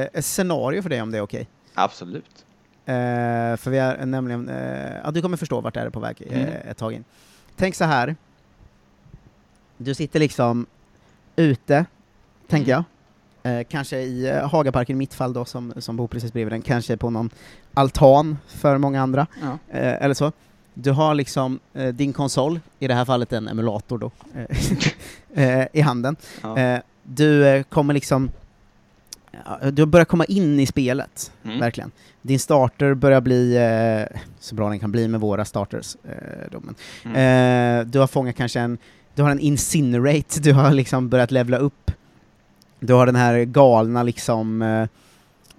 ett 0.00 0.24
scenario 0.24 0.82
för 0.82 0.90
dig 0.90 1.02
om 1.02 1.10
det 1.10 1.18
är 1.18 1.22
okej. 1.22 1.48
Absolut. 1.74 2.44
Eh, 2.86 3.56
för 3.56 3.70
vi 3.70 3.78
är 3.78 4.06
nämligen, 4.06 4.50
ja 5.04 5.10
du 5.10 5.22
kommer 5.22 5.36
förstå 5.36 5.60
vart 5.60 5.74
det 5.74 5.80
är 5.80 5.90
på 5.90 6.00
väg 6.00 6.22
Mm. 6.30 6.48
ett 6.70 6.76
tag 6.76 6.92
in. 6.92 7.04
Tänk 7.56 7.74
så 7.74 7.84
här. 7.84 8.16
Du 9.76 9.94
sitter 9.94 10.20
liksom 10.20 10.66
ute, 11.36 11.84
tänker 12.48 12.70
jag. 12.70 12.84
Eh, 13.42 13.60
kanske 13.68 13.98
i 13.98 14.28
eh, 14.28 14.48
Hagaparken 14.50 14.96
i 14.96 14.98
mitt 14.98 15.14
fall 15.14 15.32
då, 15.32 15.44
som, 15.44 15.72
som 15.76 15.96
bor 15.96 16.08
precis 16.08 16.32
bredvid 16.32 16.52
den. 16.52 16.62
Kanske 16.62 16.96
på 16.96 17.10
någon 17.10 17.30
altan 17.74 18.38
för 18.48 18.78
många 18.78 19.02
andra. 19.02 19.26
Ja. 19.42 19.58
Eh, 19.78 20.02
eller 20.04 20.14
så. 20.14 20.32
Du 20.74 20.90
har 20.90 21.14
liksom 21.14 21.58
eh, 21.74 21.88
din 21.88 22.12
konsol, 22.12 22.60
i 22.78 22.88
det 22.88 22.94
här 22.94 23.04
fallet 23.04 23.32
en 23.32 23.48
emulator 23.48 23.98
då, 23.98 24.10
eh, 25.34 25.44
eh, 25.60 25.66
i 25.72 25.80
handen. 25.80 26.16
Ja. 26.42 26.80
Du 27.02 27.64
kommer 27.68 27.94
liksom, 27.94 28.30
du 29.72 29.86
börjar 29.86 30.04
komma 30.04 30.24
in 30.24 30.60
i 30.60 30.66
spelet, 30.66 31.32
Mm. 31.42 31.60
verkligen. 31.60 31.90
Din 32.22 32.38
starter 32.38 32.94
börjar 32.94 33.20
bli 33.20 33.56
eh, 33.56 34.18
så 34.40 34.54
bra 34.54 34.68
den 34.68 34.78
kan 34.78 34.92
bli 34.92 35.08
med 35.08 35.20
våra 35.20 35.44
starters. 35.44 35.96
Eh. 36.04 36.58
Mm. 37.04 37.80
Eh, 37.80 37.86
du 37.86 37.98
har 37.98 38.06
fångat 38.06 38.36
kanske 38.36 38.60
en, 38.60 38.78
du 39.14 39.22
har 39.22 39.30
en 39.30 39.40
incinerate, 39.40 40.40
du 40.42 40.52
har 40.52 40.70
liksom 40.70 41.08
börjat 41.08 41.30
levla 41.30 41.56
upp. 41.56 41.89
Du 42.80 42.92
har 42.92 43.06
den 43.06 43.16
här 43.16 43.44
galna 43.44 44.02
liksom 44.02 44.62
eh, 44.62 44.82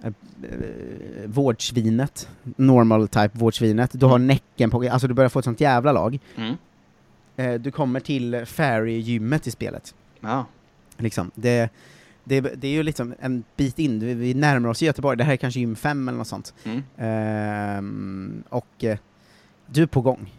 eh, 0.02 0.12
vårdsvinet, 1.26 2.28
normal 2.56 3.08
type 3.08 3.30
vårdsvinet. 3.38 3.90
Du 3.92 4.06
har 4.06 4.16
Mm. 4.16 4.26
näcken 4.26 4.70
på, 4.70 4.88
alltså 4.90 5.08
du 5.08 5.14
börjar 5.14 5.28
få 5.28 5.38
ett 5.38 5.44
sånt 5.44 5.60
jävla 5.60 5.92
lag. 5.92 6.18
Mm. 6.36 6.54
Eh, 7.36 7.60
du 7.60 7.70
kommer 7.70 8.00
till 8.00 8.44
fairy-gymmet 8.46 9.46
i 9.46 9.50
spelet. 9.50 9.94
Ja. 10.20 10.46
Liksom. 10.96 11.30
Det, 11.34 11.70
det, 12.24 12.40
det 12.40 12.68
är 12.68 12.72
ju 12.72 12.82
liksom 12.82 13.14
en 13.20 13.44
bit 13.56 13.78
in, 13.78 14.00
vi, 14.00 14.14
vi 14.14 14.34
närmar 14.34 14.68
oss 14.68 14.82
Göteborg, 14.82 15.16
det 15.18 15.24
här 15.24 15.32
är 15.32 15.36
kanske 15.36 15.60
gym 15.60 15.76
5 15.76 16.08
eller 16.08 16.18
något 16.18 16.26
sånt. 16.28 16.54
Mm. 16.64 16.82
Ehm, 16.96 18.42
och 18.48 18.84
eh, 18.84 18.98
du 19.66 19.82
är 19.82 19.86
på 19.86 20.00
gång. 20.00 20.32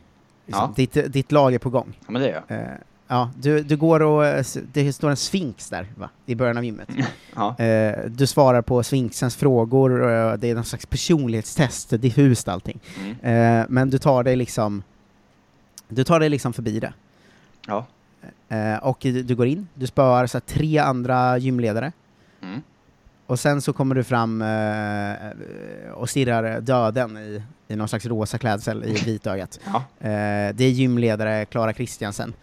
Liksom. 0.46 0.64
Ja. 0.68 0.74
Ditt, 0.76 1.14
ditt 1.14 1.32
lag 1.32 1.54
är 1.54 1.60
på 1.60 1.70
gång. 1.70 1.98
ja, 2.06 2.12
men 2.12 2.22
det 2.22 2.28
gör 2.28 2.44
jag. 2.48 2.58
Eh, 2.58 2.68
ja, 3.14 3.30
du, 3.42 3.64
du 3.64 3.78
går 3.78 4.00
och, 4.02 4.26
eh, 4.26 4.46
det 4.74 4.94
står 4.94 5.10
en 5.10 5.16
sfinx 5.18 5.70
där, 5.70 5.88
va? 5.98 6.10
I 6.26 6.36
början 6.36 6.58
av 6.58 6.64
gymmet. 6.66 6.90
Ja. 7.36 7.60
Eh, 7.60 8.06
du 8.10 8.28
svarar 8.28 8.62
på 8.62 8.84
sfinxens 8.84 9.36
frågor, 9.36 9.92
eh, 10.12 10.34
det 10.34 10.50
är 10.50 10.56
någon 10.56 10.66
slags 10.66 10.86
personlighetstest, 10.86 11.90
diffust 11.90 12.48
allting. 12.48 12.80
Mm. 13.00 13.60
Eh, 13.60 13.66
men 13.70 13.90
du 13.90 13.98
tar 13.98 14.24
dig 14.24 14.36
liksom, 14.36 14.84
du 15.88 16.04
tar 16.04 16.20
dig 16.20 16.30
liksom 16.30 16.54
förbi 16.54 16.80
det. 16.80 16.94
Ja. 17.68 17.86
Eh, 18.50 18.78
och 18.78 18.98
du, 19.02 19.24
du 19.24 19.36
går 19.36 19.48
in, 19.48 19.68
du 19.74 19.88
spöar 19.88 20.28
så 20.28 20.40
tre 20.40 20.78
andra 20.78 21.38
gymledare, 21.38 21.92
Mm. 22.42 22.62
och 23.28 23.40
sen 23.40 23.62
så 23.62 23.74
kommer 23.74 23.96
du 23.96 24.04
fram 24.04 24.42
eh, 24.42 25.92
och 25.94 26.10
stirrar 26.10 26.62
döden 26.62 27.18
i, 27.18 27.42
i 27.68 27.76
någon 27.76 27.88
slags 27.88 28.06
rosa 28.06 28.38
klädsel 28.38 28.84
i 28.84 28.94
vitögat. 28.94 29.60
Ja. 29.66 29.76
Eh, 30.08 30.56
det 30.56 30.64
är 30.64 30.70
gymledare 30.70 31.46
Klara 31.46 31.74
Kristiansen. 31.74 32.34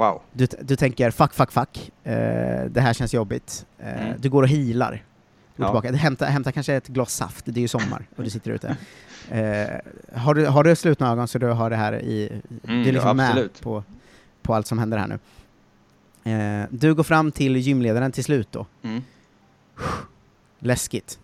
Wow. 0.00 0.20
Du, 0.32 0.46
du 0.62 0.76
tänker 0.76 1.10
fuck, 1.10 1.34
fuck, 1.34 1.52
fuck, 1.52 1.90
eh, 2.04 2.64
det 2.70 2.80
här 2.80 2.92
känns 2.92 3.14
jobbigt. 3.14 3.66
Eh, 3.78 4.02
Mm. 4.06 4.14
Du 4.20 4.28
går 4.30 4.42
och 4.42 4.48
healar. 4.48 4.90
Du 5.56 5.62
går 5.62 5.74
Ja. 5.74 5.80
tillbaka. 5.80 5.96
Hämtar, 6.02 6.26
hämtar 6.26 6.52
kanske 6.52 6.74
ett 6.74 6.88
glas 6.88 7.14
saft, 7.14 7.44
det 7.44 7.60
är 7.60 7.62
ju 7.62 7.68
sommar 7.68 8.06
och 8.16 8.24
du 8.24 8.30
sitter 8.30 8.50
ute. 8.50 8.76
Eh, 9.30 10.18
har, 10.20 10.34
du, 10.34 10.46
har 10.46 10.64
du 10.64 10.76
slutna 10.76 11.12
ögon 11.12 11.28
så 11.28 11.38
du 11.38 11.46
har 11.46 11.70
det 11.70 11.76
här 11.76 11.92
i... 12.02 12.40
Mm, 12.64 12.82
du 12.82 12.88
är 12.88 12.92
liksom 12.92 13.08
ja, 13.08 13.34
med 13.34 13.48
på, 13.60 13.84
på 14.42 14.54
allt 14.54 14.66
som 14.66 14.78
händer 14.78 14.98
här 14.98 15.06
nu. 15.08 15.18
Eh, 16.32 16.66
du 16.70 16.94
går 16.94 17.02
fram 17.02 17.32
till 17.32 17.56
gymledaren 17.56 18.12
till 18.12 18.24
slut 18.24 18.48
då. 18.52 18.66
Mm. 18.82 19.02
Läskigt. 20.58 21.18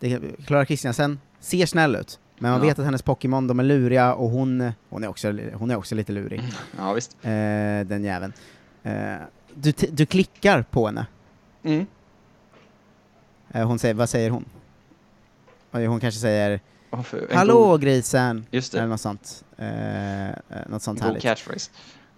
Det- 0.00 0.20
Klara 0.46 0.64
Kristiansen 0.64 1.20
ser 1.40 1.66
snäll 1.66 1.96
ut, 1.96 2.18
men 2.38 2.50
man 2.50 2.60
Ja. 2.60 2.66
vet 2.66 2.78
att 2.78 2.84
hennes 2.84 3.02
Pokémon, 3.02 3.46
de 3.46 3.60
är 3.60 3.64
luriga 3.64 4.14
och 4.14 4.30
hon, 4.30 4.72
hon, 4.88 5.04
är, 5.04 5.08
också, 5.08 5.28
hon 5.54 5.70
är 5.70 5.76
också 5.76 5.94
lite 5.94 6.12
lurig. 6.12 6.42
Ja, 6.78 6.92
visst. 6.92 7.16
Eh, 7.22 7.30
den 7.86 8.04
jäveln. 8.04 8.32
Eh, 8.82 8.92
du, 9.54 9.72
du 9.90 10.06
klickar 10.06 10.62
på 10.62 10.86
henne. 10.86 11.06
Mm. 11.62 11.86
Eh, 13.52 13.66
hon 13.66 13.78
säger, 13.78 13.94
vad 13.94 14.08
säger 14.08 14.30
hon? 14.30 14.44
Oj, 15.72 15.86
Hon 15.86 16.00
kanske 16.00 16.20
säger 16.20 16.60
Och 16.90 16.98
en 17.14 17.36
”Hallå 17.36 17.66
god- 17.66 17.80
grisen” 17.80 18.46
Just 18.50 18.74
eller 18.74 18.82
det. 18.84 18.88
något 18.90 19.00
sånt. 19.00 19.44
Eh, 19.56 20.28
eh, 20.28 20.34
något 20.68 20.82
sånt 20.82 21.00
härligt. 21.00 21.22
catchphrase. 21.22 21.70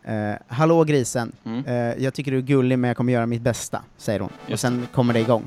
Eh, 0.05 0.35
”Hallå 0.49 0.85
grisen, 0.85 1.33
Mm. 1.45 1.65
eh, 1.65 2.05
jag 2.05 2.15
tycker 2.15 2.31
du 2.31 2.37
är 2.39 2.43
gullig 2.43 2.79
men 2.79 2.89
jag 2.89 2.97
kommer 2.97 3.13
göra 3.13 3.27
mitt 3.27 3.43
bästa”, 3.43 3.83
säger 3.97 4.21
hon. 4.21 4.31
och 4.45 4.51
Just 4.51 4.61
sen 4.63 4.89
kommer 4.93 5.15
det 5.15 5.21
igång. 5.21 5.47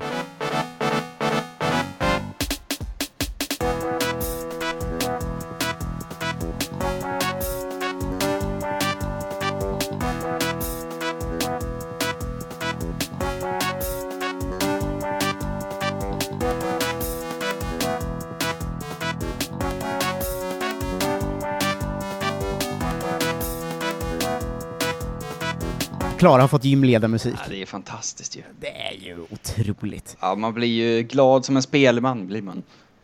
Klara 26.24 26.42
har 26.42 26.48
fått 26.48 26.64
gymledarmusik. 26.64 27.36
Ja, 27.44 27.50
det 27.50 27.62
är 27.62 27.66
fantastiskt 27.66 28.38
ju. 28.38 28.42
Det 28.60 28.82
är 28.82 28.94
ju 28.94 29.18
otroligt. 29.30 30.18
Ja, 30.22 30.36
man 30.36 30.54
blir 30.54 30.68
ju 30.68 31.04
glad 31.04 31.46
som 31.46 31.56
en 31.56 31.62
spelman, 31.62 32.28
blir 32.28 32.42
man. 32.42 32.64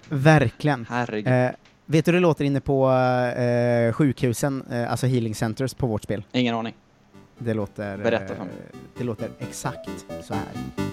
Verkligen. 0.10 0.86
Herregud. 0.90 1.34
Eh, 1.34 1.50
vet 1.86 2.06
du 2.06 2.12
hur 2.12 2.14
det 2.14 2.20
låter 2.22 2.46
inne 2.46 2.62
på 2.62 2.92
eh, 2.92 3.94
sjukhusen, 3.94 4.64
eh, 4.72 4.92
alltså 4.92 5.08
healing 5.08 5.36
centers 5.36 5.74
på 5.74 5.88
vårt 5.88 6.04
spel? 6.04 6.24
Ingen 6.32 6.56
aning. 6.56 6.74
Det 7.38 7.54
låter, 7.54 7.98
Berätta 7.98 8.28
för 8.28 8.34
eh, 8.34 8.40
mig. 8.40 8.56
det 8.98 9.04
låter 9.04 9.30
exakt 9.40 9.90
så 10.24 10.34
här. 10.34 10.89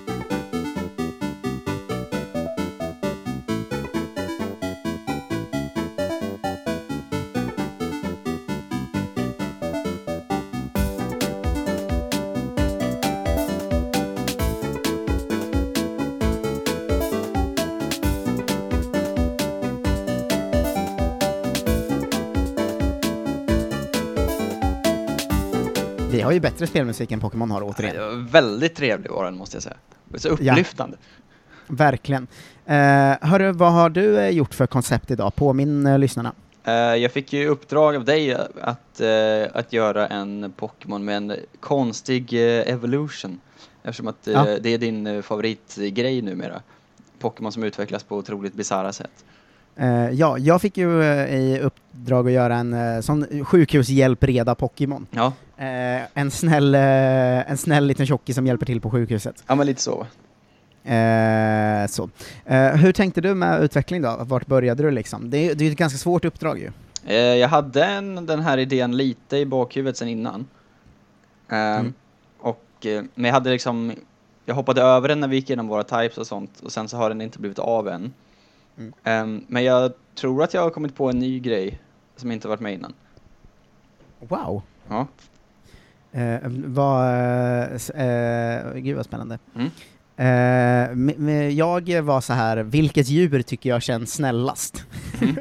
Ju 26.37 26.41
bättre 26.41 26.67
spelmusik 26.67 27.13
än 27.13 27.21
Pokémon 27.21 27.51
har 27.51 27.61
Det 27.61 27.67
återigen. 27.67 27.97
var 27.97 28.31
väldigt 28.33 28.75
trevlig 28.75 29.11
var 29.11 29.25
den, 29.25 29.37
måste 29.37 29.57
jag 29.57 29.63
säga. 29.63 29.77
Så 30.17 30.29
upplyftande. 30.29 30.97
Verkligen. 31.67 32.27
Eh, 32.67 32.77
hörru, 33.21 33.53
vad 33.53 33.73
har 33.73 33.91
du 33.91 34.19
eh, 34.19 34.29
gjort 34.29 34.55
för 34.55 34.67
koncept 34.67 35.11
idag? 35.11 35.35
Påminn 35.35 35.87
uh, 35.87 35.99
lyssnarna. 35.99 36.33
Eh, 36.65 36.73
jag 36.75 37.13
fick 37.13 37.33
ju 37.33 37.47
uppdrag 37.49 37.97
av 37.97 38.05
dig 38.05 38.35
att, 38.61 39.01
eh, 39.01 39.09
att 39.53 39.73
göra 39.73 40.07
en 40.07 40.53
Pokémon 40.57 41.05
med 41.05 41.17
en 41.17 41.37
konstig 41.61 42.33
eh, 42.33 42.73
evolution. 42.73 43.41
Eftersom 43.83 44.09
att 44.09 44.29
eh, 44.29 44.35
Ja. 44.35 44.45
det 44.61 44.69
är 44.75 44.79
din 44.79 45.07
eh, 45.07 45.23
favoritgrej 45.23 46.23
numera. 46.23 46.61
Pokémon 47.19 47.53
som 47.53 47.65
utvecklas 47.65 48.03
på 48.03 48.17
otroligt 48.17 48.55
bisarra 48.55 48.93
sätt. 48.93 49.25
Eh, 49.77 50.11
ja, 50.11 50.39
jag 50.39 50.61
fick 50.61 50.77
ju 50.77 51.03
eh, 51.03 51.35
i 51.35 51.61
uppdrag 51.61 52.27
att 52.27 52.33
göra 52.33 52.57
en 52.57 52.75
uh, 52.75 53.01
sån 53.01 53.45
sjukhushjälpreda 53.45 54.55
Pokémon. 54.55 55.07
Ja, 55.11 55.33
en, 56.15 56.31
snäll, 56.31 56.75
en 56.75 57.57
snäll 57.57 57.87
liten 57.87 58.07
tjockis 58.07 58.35
som 58.35 58.47
hjälper 58.47 58.67
till 58.67 58.81
på 58.81 58.91
sjukhuset. 58.91 59.45
ja 59.47 59.55
men 59.55 59.67
lite 59.67 59.83
så. 59.83 60.07
Så. 61.89 62.11
Hur 62.75 62.93
tänkte 62.93 63.21
du 63.21 63.35
med 63.35 63.63
utveckling 63.63 64.03
då? 64.03 64.17
Vart 64.21 64.47
började 64.47 64.83
du 64.83 64.91
liksom? 64.91 65.31
Det 65.31 65.39
är, 65.39 65.55
det 65.55 65.67
är 65.67 65.71
ett 65.71 65.79
ganska 65.79 65.99
svårt 65.99 66.25
uppdrag 66.25 66.59
ju. 66.59 66.71
Jag 67.15 67.49
hade 67.49 67.85
en, 67.85 68.27
den 68.27 68.41
här 68.41 68.59
idén 68.59 68.97
lite 68.97 69.37
i 69.37 69.47
bakhuvudet 69.47 69.97
sen 69.97 70.09
innan. 70.09 70.47
Mm. 71.49 71.95
och, 72.39 72.87
men 73.15 73.25
jag 73.25 73.33
hade 73.33 73.51
liksom, 73.51 73.93
jag 74.45 74.55
hoppade 74.55 74.83
över 74.83 75.09
den 75.09 75.21
när 75.21 75.29
vi 75.29 75.37
gick 75.37 75.51
igenom 75.51 75.69
våra 75.69 75.83
types 75.83 76.19
och 76.19 76.27
sånt 76.27 76.61
och 76.61 76.73
sen 76.73 76.89
så 76.89 76.97
har 76.97 77.09
den 77.09 77.21
inte 77.21 77.39
blivit 77.39 77.59
av 77.59 77.89
än. 77.89 78.13
Mm. 78.79 78.93
Eh, 79.05 79.43
men 79.49 79.65
jag 79.65 79.93
tror 80.15 80.43
att 80.43 80.55
jag 80.55 80.63
har 80.63 80.71
kommit 80.71 80.95
på 80.95 81.11
en 81.11 81.19
ny 81.19 81.41
grej 81.41 81.81
som 82.17 82.33
inte 82.33 82.49
varit 82.49 82.61
med 82.61 82.75
innan. 82.75 82.93
Wow. 84.21 84.63
Ja. 84.89 85.07
Eh, 86.13 86.39
vad, 86.65 87.11
eh, 87.95 88.75
gud 88.75 88.97
vad 88.97 89.05
spännande. 89.05 89.39
Mm. 89.55 89.71
Eh, 90.19 91.49
jag 91.49 92.03
var 92.03 92.21
så 92.21 92.33
här, 92.33 92.57
vilket 92.57 93.09
djur 93.09 93.43
tycker 93.43 93.71
jag 93.71 93.83
känns 93.83 94.13
snällast? 94.13 94.85
Mm. 95.21 95.37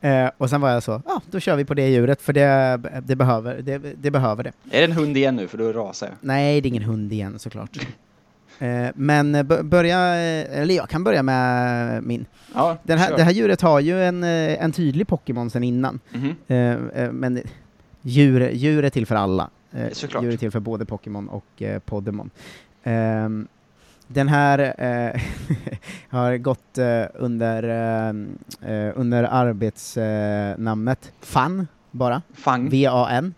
eh, 0.26 0.30
och 0.36 0.50
sen 0.50 0.60
var 0.60 0.70
jag 0.70 0.82
så, 0.82 1.02
ja, 1.06 1.20
då 1.30 1.40
kör 1.40 1.56
vi 1.56 1.64
på 1.64 1.74
det 1.74 1.88
djuret, 1.88 2.22
för 2.22 2.32
det, 2.32 2.80
det, 3.02 3.16
behöver, 3.16 3.62
det, 3.62 3.78
det 3.78 4.10
behöver 4.10 4.44
det. 4.44 4.52
Är 4.70 4.78
det 4.78 4.84
en 4.84 4.92
hund 4.92 5.16
igen 5.16 5.36
nu? 5.36 5.48
För 5.48 5.58
då 5.58 5.72
rasar 5.72 6.06
jag. 6.06 6.16
Nej, 6.20 6.60
det 6.60 6.66
är 6.66 6.70
ingen 6.70 6.82
hund 6.82 7.12
igen 7.12 7.38
såklart. 7.38 7.86
Eh, 8.58 8.88
men 8.94 9.34
eh, 9.34 9.42
börja, 9.62 9.98
eh, 10.14 10.60
eller 10.60 10.74
jag 10.74 10.88
kan 10.88 11.04
börja 11.04 11.22
med 11.22 12.02
min. 12.02 12.26
Ja, 12.54 12.76
Den 12.82 12.98
här, 12.98 13.16
det 13.16 13.22
här 13.22 13.32
djuret 13.32 13.60
har 13.62 13.80
ju 13.80 14.04
en, 14.04 14.24
en 14.24 14.72
tydlig 14.72 15.06
Pokémon 15.08 15.50
sen 15.50 15.64
innan. 15.64 16.00
Eh, 16.46 16.58
eh, 16.58 17.12
men 17.12 17.42
djur, 18.02 18.50
djur 18.50 18.84
är 18.84 18.90
till 18.90 19.06
för 19.06 19.14
alla. 19.14 19.50
Såklart. 19.92 20.22
djur 20.22 20.32
är 20.32 20.36
till 20.36 20.50
för 20.50 20.60
både 20.60 20.84
Pokémon 20.84 21.28
och 21.28 21.62
Podemon. 21.84 22.30
Ehm, 22.82 23.48
den 24.06 24.28
här 24.28 24.58
eh, 24.78 25.22
har 26.08 26.36
gått 26.36 26.78
eh, 26.78 27.02
under, 27.14 27.62
eh, 28.60 28.92
under 28.94 29.24
arbetsnamnet 29.24 31.12
FAN, 31.20 31.66
bara. 31.90 32.22
Fang. 32.34 32.68
V-A-N. 32.68 33.34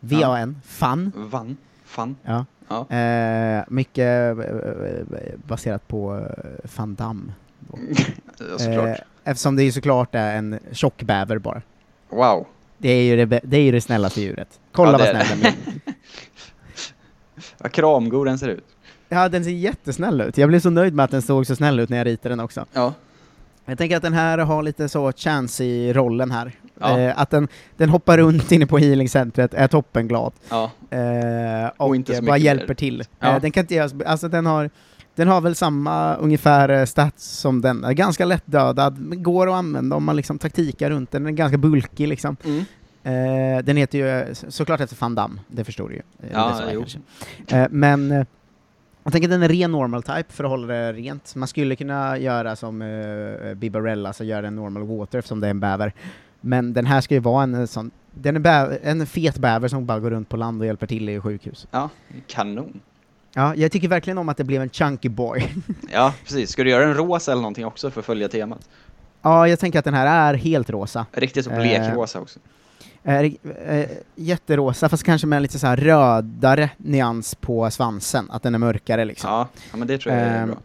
V-A-N. 0.00 0.60
FAN. 0.64 1.12
Vann. 1.16 1.56
Fann. 1.84 2.16
Ja. 2.22 2.44
Ja. 2.68 2.90
Eh, 2.96 3.64
mycket 3.68 4.38
eh, 4.38 5.34
baserat 5.46 5.88
på 5.88 6.16
eh, 6.16 6.70
Van 6.76 6.94
Damme. 6.94 7.32
Ja, 8.38 8.58
Såklart. 8.58 8.88
Eh, 8.88 8.94
eftersom 9.24 9.56
det 9.56 9.62
ju 9.64 9.72
såklart 9.72 10.14
är 10.14 10.36
en 10.36 10.58
tjock 10.72 11.02
bäver 11.02 11.38
bara. 11.38 11.62
wow. 12.10 12.46
Det 12.78 12.88
är 12.88 13.02
ju 13.02 13.26
det, 13.26 13.40
det, 13.44 13.56
är 13.56 13.62
ju 13.62 13.72
det 13.72 13.80
snällaste 13.80 14.20
djuret. 14.20 14.60
Kolla 14.72 14.92
Ja, 14.92 14.98
vad 14.98 15.06
är 15.06 15.24
snäll 15.24 15.26
den 15.28 15.40
blir. 15.40 15.80
Vad 17.58 17.72
kramgod 17.72 18.26
den 18.26 18.38
ser 18.38 18.48
ut. 18.48 18.64
Ja, 19.08 19.28
den 19.28 19.44
ser 19.44 19.50
jättesnäll 19.50 20.20
ut. 20.20 20.38
Jag 20.38 20.48
blev 20.48 20.60
så 20.60 20.70
nöjd 20.70 20.94
med 20.94 21.04
att 21.04 21.10
den 21.10 21.22
såg 21.22 21.46
så 21.46 21.56
snäll 21.56 21.80
ut 21.80 21.88
när 21.88 21.96
jag 21.98 22.06
ritade 22.06 22.28
den 22.28 22.40
också. 22.40 22.66
Ja. 22.72 22.92
Jag 23.66 23.78
tänker 23.78 23.96
att 23.96 24.02
den 24.02 24.12
här 24.12 24.38
har 24.38 24.62
lite 24.62 24.88
så 24.88 25.12
chance 25.12 25.64
i 25.64 25.92
rollen 25.92 26.30
här. 26.30 26.52
Ja. 26.80 26.98
Eh, 27.00 27.20
att 27.20 27.30
den, 27.30 27.48
den 27.76 27.88
hoppar 27.88 28.18
runt 28.18 28.52
inne 28.52 28.66
på 28.66 28.78
healingcentret, 28.78 29.54
är 29.54 29.68
toppenglad. 29.68 30.32
Ja. 30.50 30.70
Eh, 30.90 31.70
och 31.76 31.96
inte 31.96 32.12
så 32.14 32.22
eh, 32.22 32.26
bara 32.26 32.36
hjälper 32.38 32.68
mer. 32.68 32.74
till. 32.74 33.02
Ja. 33.20 33.34
Eh, 33.36 33.40
den 33.40 33.50
kan 33.50 33.60
inte 33.60 33.82
alltså 34.06 34.28
den 34.28 34.46
har, 34.46 34.70
den 35.14 35.28
har 35.28 35.40
väl 35.40 35.54
samma 35.54 36.14
ungefär 36.14 36.68
eh, 36.68 36.84
stats 36.84 37.24
som 37.28 37.60
den, 37.60 37.84
är 37.84 37.92
ganska 37.92 38.24
lättdödad, 38.24 38.98
men 38.98 39.22
går 39.22 39.46
att 39.48 39.54
använda 39.54 39.96
om 39.96 40.04
man 40.04 40.16
liksom 40.16 40.38
taktikar 40.38 40.90
runt 40.90 41.10
den, 41.10 41.22
den 41.24 41.32
är 41.32 41.36
ganska 41.36 41.58
bulkig 41.58 42.08
liksom. 42.08 42.36
Mm. 42.44 42.64
Eh, 43.06 43.64
den 43.64 43.76
heter 43.76 43.98
ju 43.98 44.08
eh, 44.08 44.32
så- 44.32 44.50
såklart 44.50 44.80
efter 44.80 44.96
Van 45.00 45.14
Damme, 45.14 45.40
det 45.48 45.64
förstår 45.64 45.88
du 45.88 45.94
ju. 45.94 46.00
Eh, 46.22 46.28
Ja, 46.32 46.60
det. 47.46 47.56
Eh, 47.56 47.66
men 47.70 48.10
eh, 48.10 48.26
jag 49.04 49.12
tänker 49.12 49.28
att 49.28 49.32
den 49.32 49.42
är 49.42 49.48
ren 49.48 49.72
normal 49.72 50.02
type 50.02 50.24
för 50.32 50.44
att 50.44 50.50
hålla 50.50 50.66
det 50.66 50.92
rent. 50.92 51.34
Man 51.34 51.48
skulle 51.48 51.76
kunna 51.76 52.18
göra 52.18 52.56
som 52.56 52.82
uh, 52.82 53.54
Bibarella, 53.54 54.08
alltså 54.08 54.24
göra 54.24 54.46
en 54.46 54.56
normal 54.56 54.82
water 54.82 55.18
eftersom 55.18 55.40
det 55.40 55.46
är 55.46 55.50
en 55.50 55.60
bäver. 55.60 55.92
Men 56.40 56.72
den 56.72 56.86
här 56.86 57.00
ska 57.00 57.14
ju 57.14 57.20
vara 57.20 57.42
en 57.42 57.54
eh, 57.54 57.66
sån, 57.66 57.90
den 58.14 58.36
är 58.36 58.40
bä- 58.40 58.78
en 58.82 59.06
fet 59.06 59.38
bäver 59.38 59.68
som 59.68 59.86
bara 59.86 60.00
går 60.00 60.10
runt 60.10 60.28
på 60.28 60.36
land 60.36 60.60
och 60.60 60.66
hjälper 60.66 60.86
till 60.86 61.08
i 61.08 61.20
sjukhus. 61.20 61.66
Ja, 61.70 61.88
kanon. 62.26 62.80
Ja, 63.34 63.54
jag 63.54 63.72
tycker 63.72 63.88
verkligen 63.88 64.18
om 64.18 64.28
att 64.28 64.36
det 64.36 64.44
blev 64.44 64.62
en 64.62 64.70
chunky 64.70 65.08
boy. 65.08 65.48
Ja, 65.92 66.14
precis. 66.24 66.50
Ska 66.50 66.64
du 66.64 66.70
göra 66.70 66.84
en 66.84 66.94
rosa 66.94 67.32
eller 67.32 67.42
någonting 67.42 67.66
också 67.66 67.90
för 67.90 68.00
att 68.00 68.06
följa 68.06 68.28
temat? 68.28 68.68
ja, 69.22 69.48
jag 69.48 69.58
tänker 69.58 69.78
att 69.78 69.84
den 69.84 69.94
här 69.94 70.32
är 70.32 70.34
helt 70.38 70.70
rosa. 70.70 71.06
Riktigt 71.12 71.44
så 71.44 71.50
Eh. 71.50 71.58
blekrosa 71.60 72.20
också. 72.20 72.40
Eh, 73.04 73.20
eh, 73.68 73.88
jätterosa, 74.14 74.88
fast 74.88 75.02
kanske 75.02 75.26
med 75.26 75.36
en 75.36 75.42
lite 75.42 75.58
så 75.58 75.66
här 75.66 75.76
rödare 75.76 76.70
nyans 76.76 77.34
på 77.34 77.70
svansen, 77.70 78.30
att 78.30 78.42
den 78.42 78.54
är 78.54 78.58
mörkare 78.58 79.04
liksom. 79.04 79.30
Ja, 79.30 79.48
ja 79.70 79.76
men 79.76 79.88
det 79.88 79.98
tror 79.98 80.14
jag 80.14 80.24
är 80.24 80.42
Ehm, 80.42 80.48
bra. 80.48 80.58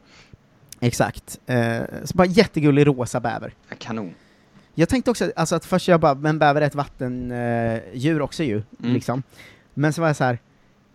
Exakt. 0.80 1.40
Eh, 1.46 1.80
så 2.04 2.18
bara 2.18 2.28
jättegullig 2.28 2.88
rosa 2.88 3.20
bäver. 3.20 3.54
Kanon. 3.78 4.14
Jag 4.76 4.90
tänkte 4.90 5.12
också, 5.12 5.32
alltså 5.36 5.56
att 5.56 5.66
först 5.66 5.88
jag 5.88 6.00
bara, 6.00 6.14
men 6.16 6.40
bäver 6.40 6.62
är 6.62 6.66
ett 6.66 6.76
vattendjur 6.76 7.82
djur 7.94 8.22
också 8.22 8.44
ju, 8.44 8.62
Mm. 8.80 8.94
liksom. 8.94 9.24
Men 9.74 9.94
så 9.94 10.02
var 10.02 10.08
jag 10.10 10.16
så 10.16 10.24
här. 10.24 10.40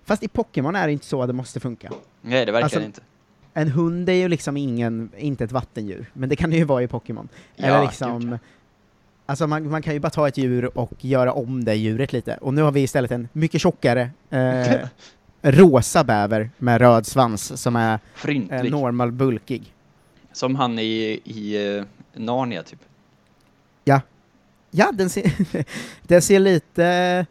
fast 0.04 0.22
i 0.22 0.28
Pokémon 0.28 0.76
är 0.76 0.86
det 0.86 0.92
inte 0.92 1.06
så 1.06 1.22
att 1.22 1.28
det 1.28 1.32
måste 1.32 1.60
funka. 1.60 1.90
Nej, 2.22 2.46
det 2.46 2.52
verkar 2.52 2.64
Alltså, 2.64 2.80
inte. 2.82 3.00
En 3.54 3.68
hund 3.68 4.08
är 4.08 4.12
ju 4.12 4.28
liksom 4.28 4.56
ingen, 4.56 5.10
inte 5.16 5.44
ett 5.44 5.52
vattendjur, 5.52 6.10
men 6.12 6.28
det 6.28 6.36
kan 6.36 6.50
det 6.50 6.56
ju 6.56 6.64
vara 6.64 6.82
i 6.82 6.88
Pokémon. 6.88 7.28
Ja, 7.56 7.66
Eller 7.66 7.82
liksom. 7.82 8.38
Alltså 9.26 9.46
man, 9.46 9.70
man 9.70 9.82
kan 9.82 9.94
ju 9.94 10.00
bara 10.00 10.10
ta 10.10 10.28
ett 10.28 10.38
djur 10.38 10.78
och 10.78 11.04
göra 11.04 11.32
om 11.32 11.64
det 11.64 11.74
djuret 11.74 12.12
lite. 12.12 12.36
Och 12.40 12.54
nu 12.54 12.62
har 12.62 12.72
vi 12.72 12.82
istället 12.82 13.10
en 13.10 13.28
mycket 13.32 13.60
tjockare, 13.60 14.10
eh, 14.30 14.88
rosa 15.42 16.04
bäver 16.04 16.50
med 16.58 16.80
röd 16.80 17.06
svans 17.06 17.62
som 17.62 17.76
är 17.76 17.98
eh, 18.50 18.62
normal 18.62 19.12
bulkig. 19.12 19.74
Som 20.32 20.56
han 20.56 20.78
i, 20.78 21.20
i 21.24 21.76
eh, 21.76 21.84
Narnia, 22.14 22.62
typ. 22.62 22.80
Ja, 24.76 24.92
den 24.92 25.10
ser, 25.10 25.32
den 26.02 26.22
ser 26.22 26.40
lite, 26.40 27.26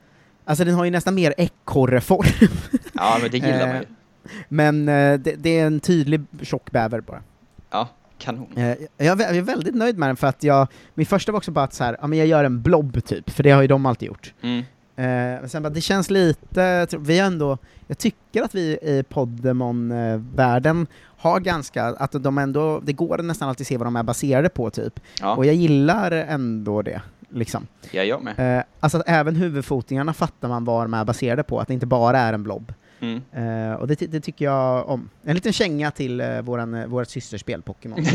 alltså 0.45 0.65
den 0.65 0.75
har 0.75 0.86
ju 0.86 0.91
nästan 0.91 1.15
mer 1.15 1.34
ekorreform. 1.38 2.49
Ja, 2.93 3.17
men 3.21 3.32
det 3.32 3.38
gillar 3.38 3.67
man 3.67 3.75
ju. 3.75 3.86
Men 4.49 4.89
eh, 4.89 5.19
det, 5.19 5.36
det 5.36 5.60
är 5.60 5.67
en 5.67 5.79
tydlig 5.79 6.21
tjock 6.41 6.71
bäver 6.71 7.01
bara. 7.01 7.23
Ja, 7.69 7.89
kanon. 8.17 8.47
Eh, 8.58 8.76
jag, 8.97 9.21
är, 9.21 9.26
jag 9.26 9.38
är 9.38 9.41
väldigt 9.41 9.76
nöjd 9.76 9.97
med 9.97 10.10
den 10.10 10.15
för 10.15 10.28
att 10.28 10.43
jag, 10.43 10.67
min 10.93 11.06
första 11.06 11.32
var 11.32 11.38
också 11.38 11.52
bara 11.52 11.65
att 11.65 11.73
så 11.73 11.84
här, 11.84 11.97
ja 12.02 12.08
men 12.08 12.19
jag 12.19 12.28
gör 12.28 12.43
en 12.43 12.62
blob 12.62 13.04
typ, 13.06 13.30
för 13.30 13.43
det 13.43 13.52
har 13.52 13.62
ju 13.62 13.67
de 13.67 13.86
alltid 13.86 14.08
gjort. 14.08 14.34
Mm. 14.41 14.63
Eh, 14.95 15.47
sen 15.47 15.63
bara, 15.63 15.69
det 15.69 15.82
känns 15.82 16.10
lite, 16.10 16.88
vi 16.99 17.19
har 17.19 17.28
ändå, 17.28 17.58
jag 17.88 17.97
tycker 17.97 18.43
att 18.43 18.56
vi 18.56 18.62
i 18.82 19.04
Podemon-världen 19.10 20.88
har 21.17 21.39
ganska, 21.39 21.86
att 21.86 22.12
de 22.23 22.38
ändå, 22.38 22.80
det 22.84 22.93
går 22.93 23.17
nästan 23.17 23.49
alltid 23.49 23.67
se 23.67 23.78
vad 23.78 23.88
de 23.88 23.95
är 23.95 24.04
baserade 24.04 24.49
på 24.49 24.69
typ. 24.69 24.99
Ja, 25.21 25.36
Och 25.36 25.45
jag 25.45 25.56
gillar 25.56 26.12
ändå 26.12 26.82
det, 26.82 27.02
liksom. 27.30 27.67
ja, 27.91 28.04
jag 28.04 28.23
med. 28.23 28.58
Eh, 28.58 28.63
alltså 28.80 28.97
att 28.97 29.04
även 29.08 29.36
huvudfotingarna 29.36 30.13
fattar 30.13 30.47
man 30.47 30.65
vad 30.65 30.84
de 30.84 30.93
är 30.93 31.06
baserade 31.06 31.43
på, 31.43 31.60
att 31.60 31.67
det 31.67 31.73
inte 31.73 31.86
bara 31.86 32.19
är 32.19 32.34
en 32.34 32.43
blob. 32.43 32.73
Mm. 33.03 33.21
Eh, 33.31 33.73
och 33.75 33.87
det, 33.87 33.95
det 33.95 34.19
tycker 34.21 34.45
jag 34.45 34.89
om. 34.89 35.09
En 35.23 35.35
liten 35.35 35.53
känga 35.53 35.91
till 35.91 36.21
uh, 36.21 36.41
våran, 36.41 36.73
uh, 36.73 36.85
vårt 36.87 37.07
systerspel 37.09 37.61
Pokémon. 37.61 37.99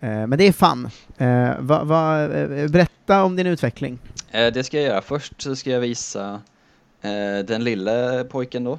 Eh, 0.00 0.10
eh, 0.10 0.26
men 0.26 0.38
det 0.38 0.62
är. 0.62 0.90
Eh, 1.16 1.60
va, 1.60 1.84
va, 1.84 2.22
eh, 2.22 2.70
berätta 2.70 3.24
om 3.24 3.36
din 3.36 3.46
utveckling. 3.46 3.98
Eh, 4.30 4.52
det 4.52 4.64
ska 4.64 4.76
jag 4.76 4.86
göra. 4.86 5.02
Först 5.02 5.40
så 5.42 5.56
ska 5.56 5.70
jag 5.70 5.80
visa 5.80 6.40
eh, 7.00 7.38
den 7.46 7.64
lille 7.64 8.24
pojken 8.24 8.64
då. 8.64 8.78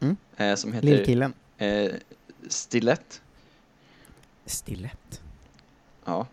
Mm. 0.00 0.16
Eh, 0.36 0.54
som 0.54 0.72
heter 0.72 0.86
Lillkillen. 0.86 1.32
eh, 1.58 1.90
Stilett. 2.48 3.22
Stilett. 4.46 5.20
Ja, 6.04 6.26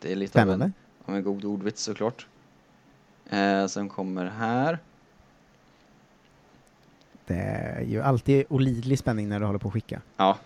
det 0.00 0.12
är 0.12 0.16
lite 0.16 0.42
av 0.42 0.48
en, 0.48 0.54
Spännande. 0.58 0.72
av 1.04 1.16
en 1.16 1.22
god 1.22 1.44
ordvits 1.44 1.82
såklart. 1.82 2.26
Eh, 3.30 3.66
som 3.66 3.88
kommer 3.88 4.26
här. 4.26 4.78
Det 7.26 7.34
är 7.34 7.80
ju 7.80 8.02
alltid 8.02 8.44
olidlig 8.48 8.98
spänning 8.98 9.28
när 9.28 9.40
du 9.40 9.46
håller 9.46 9.58
på 9.58 9.68
att 9.68 9.74
skicka. 9.74 10.00
Ja, 10.16 10.38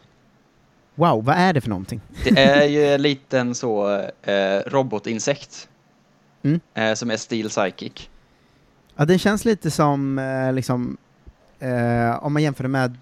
Wow, 0.98 1.24
vad 1.24 1.36
är 1.36 1.52
det 1.52 1.60
för 1.60 1.68
någonting? 1.68 2.00
det 2.24 2.40
är 2.40 2.64
ju 2.64 2.86
en 2.86 3.02
liten 3.02 3.54
så 3.54 4.00
eh, 4.22 4.60
robotinsekt. 4.66 5.68
Mm. 6.42 6.60
Eh, 6.74 6.94
som 6.94 7.10
är 7.10 7.16
Steel 7.16 7.48
Psychic. 7.48 8.08
Ja, 8.96 9.04
den 9.04 9.18
känns 9.18 9.44
lite 9.44 9.70
som, 9.70 10.18
eh, 10.18 10.52
liksom, 10.52 10.96
eh, 11.58 12.24
om 12.24 12.32
man 12.32 12.42
jämför 12.42 12.62
det 12.64 12.68
med 12.68 12.96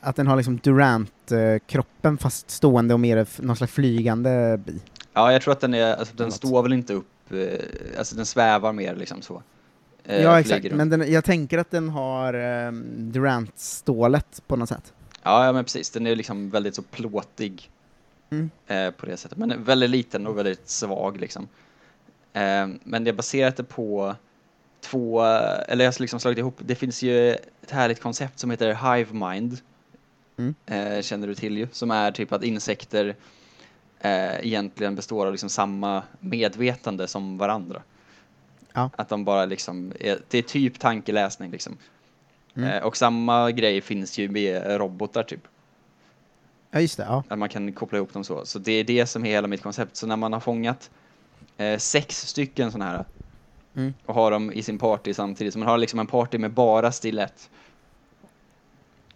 att 0.00 0.16
den 0.16 0.26
har 0.26 0.36
liksom 0.36 0.58
Durant-kroppen 0.58 2.18
fast 2.18 2.50
stående 2.50 2.94
och 2.94 3.00
mer 3.00 3.26
någon 3.42 3.56
slags 3.56 3.72
flygande 3.72 4.60
bi. 4.66 4.80
Ja, 5.12 5.32
jag 5.32 5.42
tror 5.42 5.52
att 5.52 5.60
den 5.60 5.74
är, 5.74 5.94
alltså 5.94 6.14
den 6.16 6.32
står 6.32 6.62
väl 6.62 6.72
inte 6.72 6.92
upp, 6.94 7.32
eh, 7.32 7.98
alltså 7.98 8.16
den 8.16 8.26
svävar 8.26 8.72
mer 8.72 8.94
liksom 8.96 9.22
så. 9.22 9.42
Eh, 10.04 10.22
ja, 10.22 10.40
exakt. 10.40 10.64
runt. 10.64 10.76
Men 10.76 10.90
den, 10.90 11.12
jag 11.12 11.24
tänker 11.24 11.58
att 11.58 11.70
den 11.70 11.88
har 11.88 12.34
eh, 12.34 12.72
Durant-stålet 12.96 14.42
på 14.46 14.56
något 14.56 14.68
sätt. 14.68 14.92
Ja, 15.22 15.46
ja, 15.46 15.52
men 15.52 15.64
precis. 15.64 15.90
Den 15.90 16.06
är 16.06 16.16
liksom 16.16 16.50
väldigt 16.50 16.74
så 16.74 16.82
plåtig 16.82 17.70
Mm. 18.32 18.50
eh, 18.66 18.90
på 18.90 19.06
det 19.06 19.16
sättet. 19.16 19.38
Men 19.38 19.64
väldigt 19.64 19.90
liten 19.90 20.26
och 20.26 20.38
väldigt 20.38 20.68
svag 20.68 21.20
liksom. 21.20 21.48
Eh, 22.32 22.68
men 22.84 23.04
det 23.04 23.10
är 23.10 23.12
baserat 23.12 23.56
det 23.56 23.64
på 23.64 24.14
två, 24.80 25.22
eller 25.22 25.84
jag 25.84 25.92
har 25.92 26.00
liksom 26.00 26.20
slagit 26.20 26.38
ihop, 26.38 26.56
det 26.58 26.74
finns 26.74 27.02
ju 27.02 27.30
ett 27.30 27.70
härligt 27.70 28.00
koncept 28.00 28.38
som 28.38 28.50
heter 28.50 28.94
Hive 28.96 29.14
Mind. 29.28 29.58
Mm. 30.38 30.54
Eh, 30.66 31.02
känner 31.02 31.26
du 31.26 31.34
till 31.34 31.58
ju, 31.58 31.68
som 31.72 31.90
är 31.90 32.12
typ 32.12 32.32
att 32.32 32.44
insekter 32.44 33.16
eh, 34.00 34.46
egentligen 34.46 34.94
består 34.96 35.26
av 35.26 35.32
liksom 35.32 35.48
samma 35.48 36.02
medvetande 36.20 37.06
som 37.08 37.38
varandra. 37.38 37.82
Ja. 38.72 38.90
Att 38.96 39.08
de 39.08 39.24
bara 39.24 39.44
liksom, 39.44 39.92
är, 40.00 40.18
det 40.28 40.38
är 40.38 40.42
typ 40.42 40.78
tankeläsning 40.78 41.50
liksom. 41.50 41.76
Mm. 42.54 42.70
Eh, 42.70 42.82
och 42.82 42.96
samma 42.96 43.50
grej 43.50 43.80
finns 43.80 44.18
ju 44.18 44.28
med 44.28 44.78
robotar 44.80 45.22
typ. 45.22 45.40
Ja, 46.70 46.80
just 46.80 46.96
det. 46.96 47.04
Ja. 47.04 47.24
Att 47.28 47.38
man 47.38 47.48
kan 47.48 47.72
koppla 47.72 47.98
ihop 47.98 48.12
dem 48.12 48.24
så. 48.24 48.44
Så 48.44 48.58
det 48.58 48.72
är 48.72 48.84
det 48.84 49.06
som 49.06 49.24
är 49.24 49.30
hela 49.30 49.48
mitt 49.48 49.62
koncept. 49.62 49.96
Så 49.96 50.06
när 50.06 50.16
man 50.16 50.32
har 50.32 50.40
fångat 50.40 50.90
eh, 51.56 51.78
sex 51.78 52.26
stycken 52.26 52.72
sådana 52.72 52.90
här 52.90 53.04
Mm. 53.74 53.94
och 54.06 54.14
har 54.14 54.30
dem 54.30 54.52
i 54.52 54.62
sin 54.62 54.78
party 54.78 55.14
samtidigt, 55.14 55.52
så 55.52 55.58
man 55.58 55.68
har 55.68 55.78
liksom 55.78 55.98
en 55.98 56.06
party 56.06 56.38
med 56.38 56.50
bara 56.50 56.92
stilett. 56.92 57.50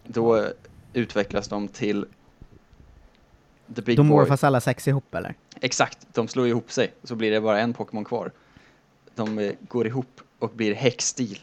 Då 0.05 0.49
utvecklas 0.93 1.49
de 1.49 1.69
till 1.69 2.07
the 3.75 3.83
big 3.83 3.97
boy. 3.97 4.07
morfas 4.07 4.45
alla 4.45 4.61
sex 4.61 4.89
ihop 4.89 5.15
eller? 5.15 5.35
Exakt, 5.61 5.99
de 6.13 6.29
slår 6.29 6.49
ihop 6.49 6.73
sig 6.73 6.93
så 7.03 7.15
blir 7.15 7.31
det 7.31 7.41
bara 7.41 7.61
en 7.61 7.73
Pokémon 7.73 8.05
kvar. 8.05 8.33
De 9.15 9.39
eh, 9.39 9.53
går 9.69 9.87
ihop 9.87 10.21
och 10.39 10.51
blir 10.51 10.75
häxstil. 10.75 11.39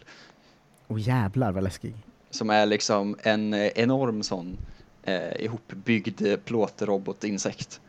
Åh 0.88 1.02
jävlar 1.02 1.52
vad 1.52 1.64
läskig. 1.64 1.96
Som 2.30 2.50
är 2.50 2.66
liksom 2.66 3.18
en 3.24 3.54
eh, 3.54 3.68
enorm 3.68 4.24
sån 4.24 4.58
eh, 5.04 5.42
ihopbyggd 5.42 6.22
eh, 6.22 6.38
plåtrobot-insekt. 6.38 7.82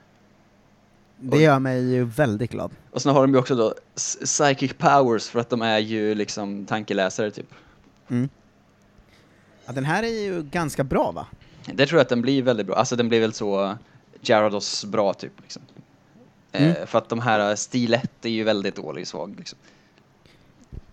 Det 1.16 1.38
gör 1.38 1.58
mig 1.58 1.92
ju 1.92 2.04
väldigt 2.04 2.50
glad. 2.50 2.70
Och 2.90 3.02
sen 3.02 3.12
har 3.12 3.20
de 3.20 3.32
ju 3.32 3.38
också 3.38 3.54
då 3.54 3.74
psychic 3.96 4.72
powers 4.72 5.28
för 5.28 5.40
att 5.40 5.50
de 5.50 5.62
är 5.62 5.78
ju 5.78 6.14
liksom 6.14 6.66
tankeläsare 6.66 7.30
typ. 7.30 7.54
Mm. 8.08 8.28
Ja, 9.66 9.72
den 9.72 9.84
här 9.84 10.02
är 10.02 10.22
ju 10.22 10.42
ganska 10.42 10.84
bra 10.84 11.12
va? 11.12 11.26
Det 11.74 11.86
tror 11.86 11.98
jag 11.98 12.02
att 12.02 12.08
den 12.08 12.22
blir 12.22 12.42
väldigt 12.42 12.66
bra. 12.66 12.76
Alltså 12.76 12.96
den 12.96 13.08
blir 13.08 13.20
väl 13.20 13.32
så 13.32 13.76
Gyarados 14.20 14.84
bra 14.84 15.14
typ. 15.14 15.32
Liksom. 15.42 15.62
Mm. 16.52 16.70
Eh, 16.70 16.86
för 16.86 16.98
att 16.98 17.08
de 17.08 17.20
här 17.20 17.50
eh, 17.50 17.54
stilet 17.54 18.24
är 18.24 18.28
ju 18.28 18.44
väldigt 18.44 18.76
dålig 18.76 19.06
svag 19.06 19.34
liksom. 19.38 19.58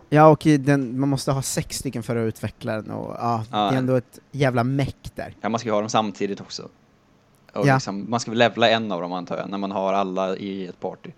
Ja, 0.08 0.26
och 0.28 0.42
den, 0.58 1.00
man 1.00 1.08
måste 1.08 1.32
ha 1.32 1.42
sex 1.42 1.76
stycken 1.78 2.02
för 2.02 2.16
att 2.16 2.28
utveckla 2.28 2.72
den 2.72 2.90
och 2.90 3.16
ja, 3.18 3.44
Ja. 3.50 3.58
det 3.58 3.74
är 3.74 3.78
ändå 3.78 3.94
ett 3.96 4.18
jävla 4.30 4.64
meck 4.64 5.10
där. 5.14 5.34
Ja, 5.40 5.48
man 5.48 5.58
ska 5.58 5.68
ju 5.68 5.72
ha 5.72 5.80
dem 5.80 5.90
samtidigt 5.90 6.40
också. 6.40 6.62
Och 7.52 7.66
Ja. 7.66 7.74
liksom, 7.74 8.10
man 8.10 8.20
ska 8.20 8.30
väl 8.30 8.38
levla 8.38 8.68
en 8.70 8.92
av 8.92 9.00
dem 9.00 9.12
antar 9.12 9.36
jag, 9.36 9.48
när 9.50 9.58
man 9.58 9.70
har 9.70 9.92
alla 9.92 10.36
i 10.36 10.66
ett 10.66 10.80
party. 10.80 11.10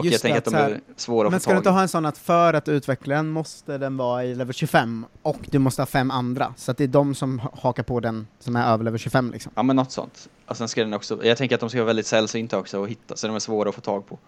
Och 0.00 0.04
Just 0.06 0.12
jag 0.12 0.20
tänker 0.34 0.34
det, 0.34 0.38
att 0.38 0.44
de 0.44 0.54
här- 0.54 0.70
är 0.70 0.80
svåra 0.96 1.26
att 1.26 1.32
Men 1.32 1.40
få 1.40 1.42
ska 1.42 1.50
du 1.52 1.56
inte 1.56 1.70
ha 1.70 1.82
en 1.82 1.88
sån 1.88 2.06
att 2.06 2.18
för 2.18 2.54
att 2.54 2.68
utveckla 2.68 3.14
den 3.16 3.28
måste 3.28 3.78
den 3.78 3.96
vara 3.96 4.24
i 4.24 4.34
level 4.34 4.54
25 4.54 5.06
och 5.22 5.38
du 5.50 5.58
måste 5.58 5.82
ha 5.82 5.86
fem 5.86 6.10
andra, 6.10 6.54
så 6.56 6.70
att 6.70 6.76
det 6.76 6.84
är 6.84 6.88
de 6.88 7.14
som 7.14 7.38
ha- 7.38 7.50
hakar 7.62 7.82
på 7.82 8.00
den 8.00 8.26
som 8.38 8.56
är 8.56 8.66
över 8.72 8.84
level 8.84 8.98
25 8.98 9.30
liksom. 9.32 9.52
Ja 9.56 9.62
men 9.62 9.76
något 9.76 9.92
sånt. 9.92 10.28
Och 10.46 10.56
sen 10.56 10.68
ska 10.68 10.80
den 10.80 10.94
också, 10.94 11.24
jag 11.24 11.38
tänker 11.38 11.54
att 11.54 11.60
de 11.60 11.68
ska 11.70 11.78
vara 11.78 11.86
väldigt 11.86 12.06
sällsynta 12.06 12.58
också 12.58 12.82
att 12.84 12.88
hitta, 12.90 13.16
så 13.16 13.26
de 13.26 13.36
är 13.36 13.40
svåra 13.40 13.68
att 13.68 13.74
få 13.74 13.80
tag 13.80 14.06
på. 14.06 14.18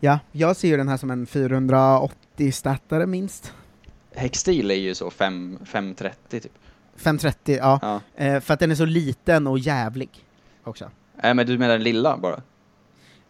Ja, 0.00 0.18
jag 0.32 0.56
ser 0.56 0.68
ju 0.68 0.76
den 0.76 0.88
här 0.88 0.96
som 0.96 1.10
en 1.10 1.26
480 1.26 2.52
startare 2.52 3.06
minst. 3.06 3.52
Hexstil 4.14 4.70
är 4.70 4.74
ju 4.74 4.94
så 4.94 5.10
5, 5.10 5.58
530 5.64 6.40
typ. 6.40 6.52
530, 6.96 7.56
ja. 7.60 7.78
Ja. 7.82 8.00
Eh, 8.24 8.40
för 8.40 8.54
att 8.54 8.60
den 8.60 8.70
är 8.70 8.74
så 8.74 8.84
liten 8.84 9.46
och 9.46 9.58
jävlig 9.58 10.08
också. 10.64 10.90
Nej 11.22 11.34
men 11.34 11.46
du 11.46 11.58
menar 11.58 11.72
den 11.74 11.82
lilla 11.82 12.16
bara? 12.16 12.40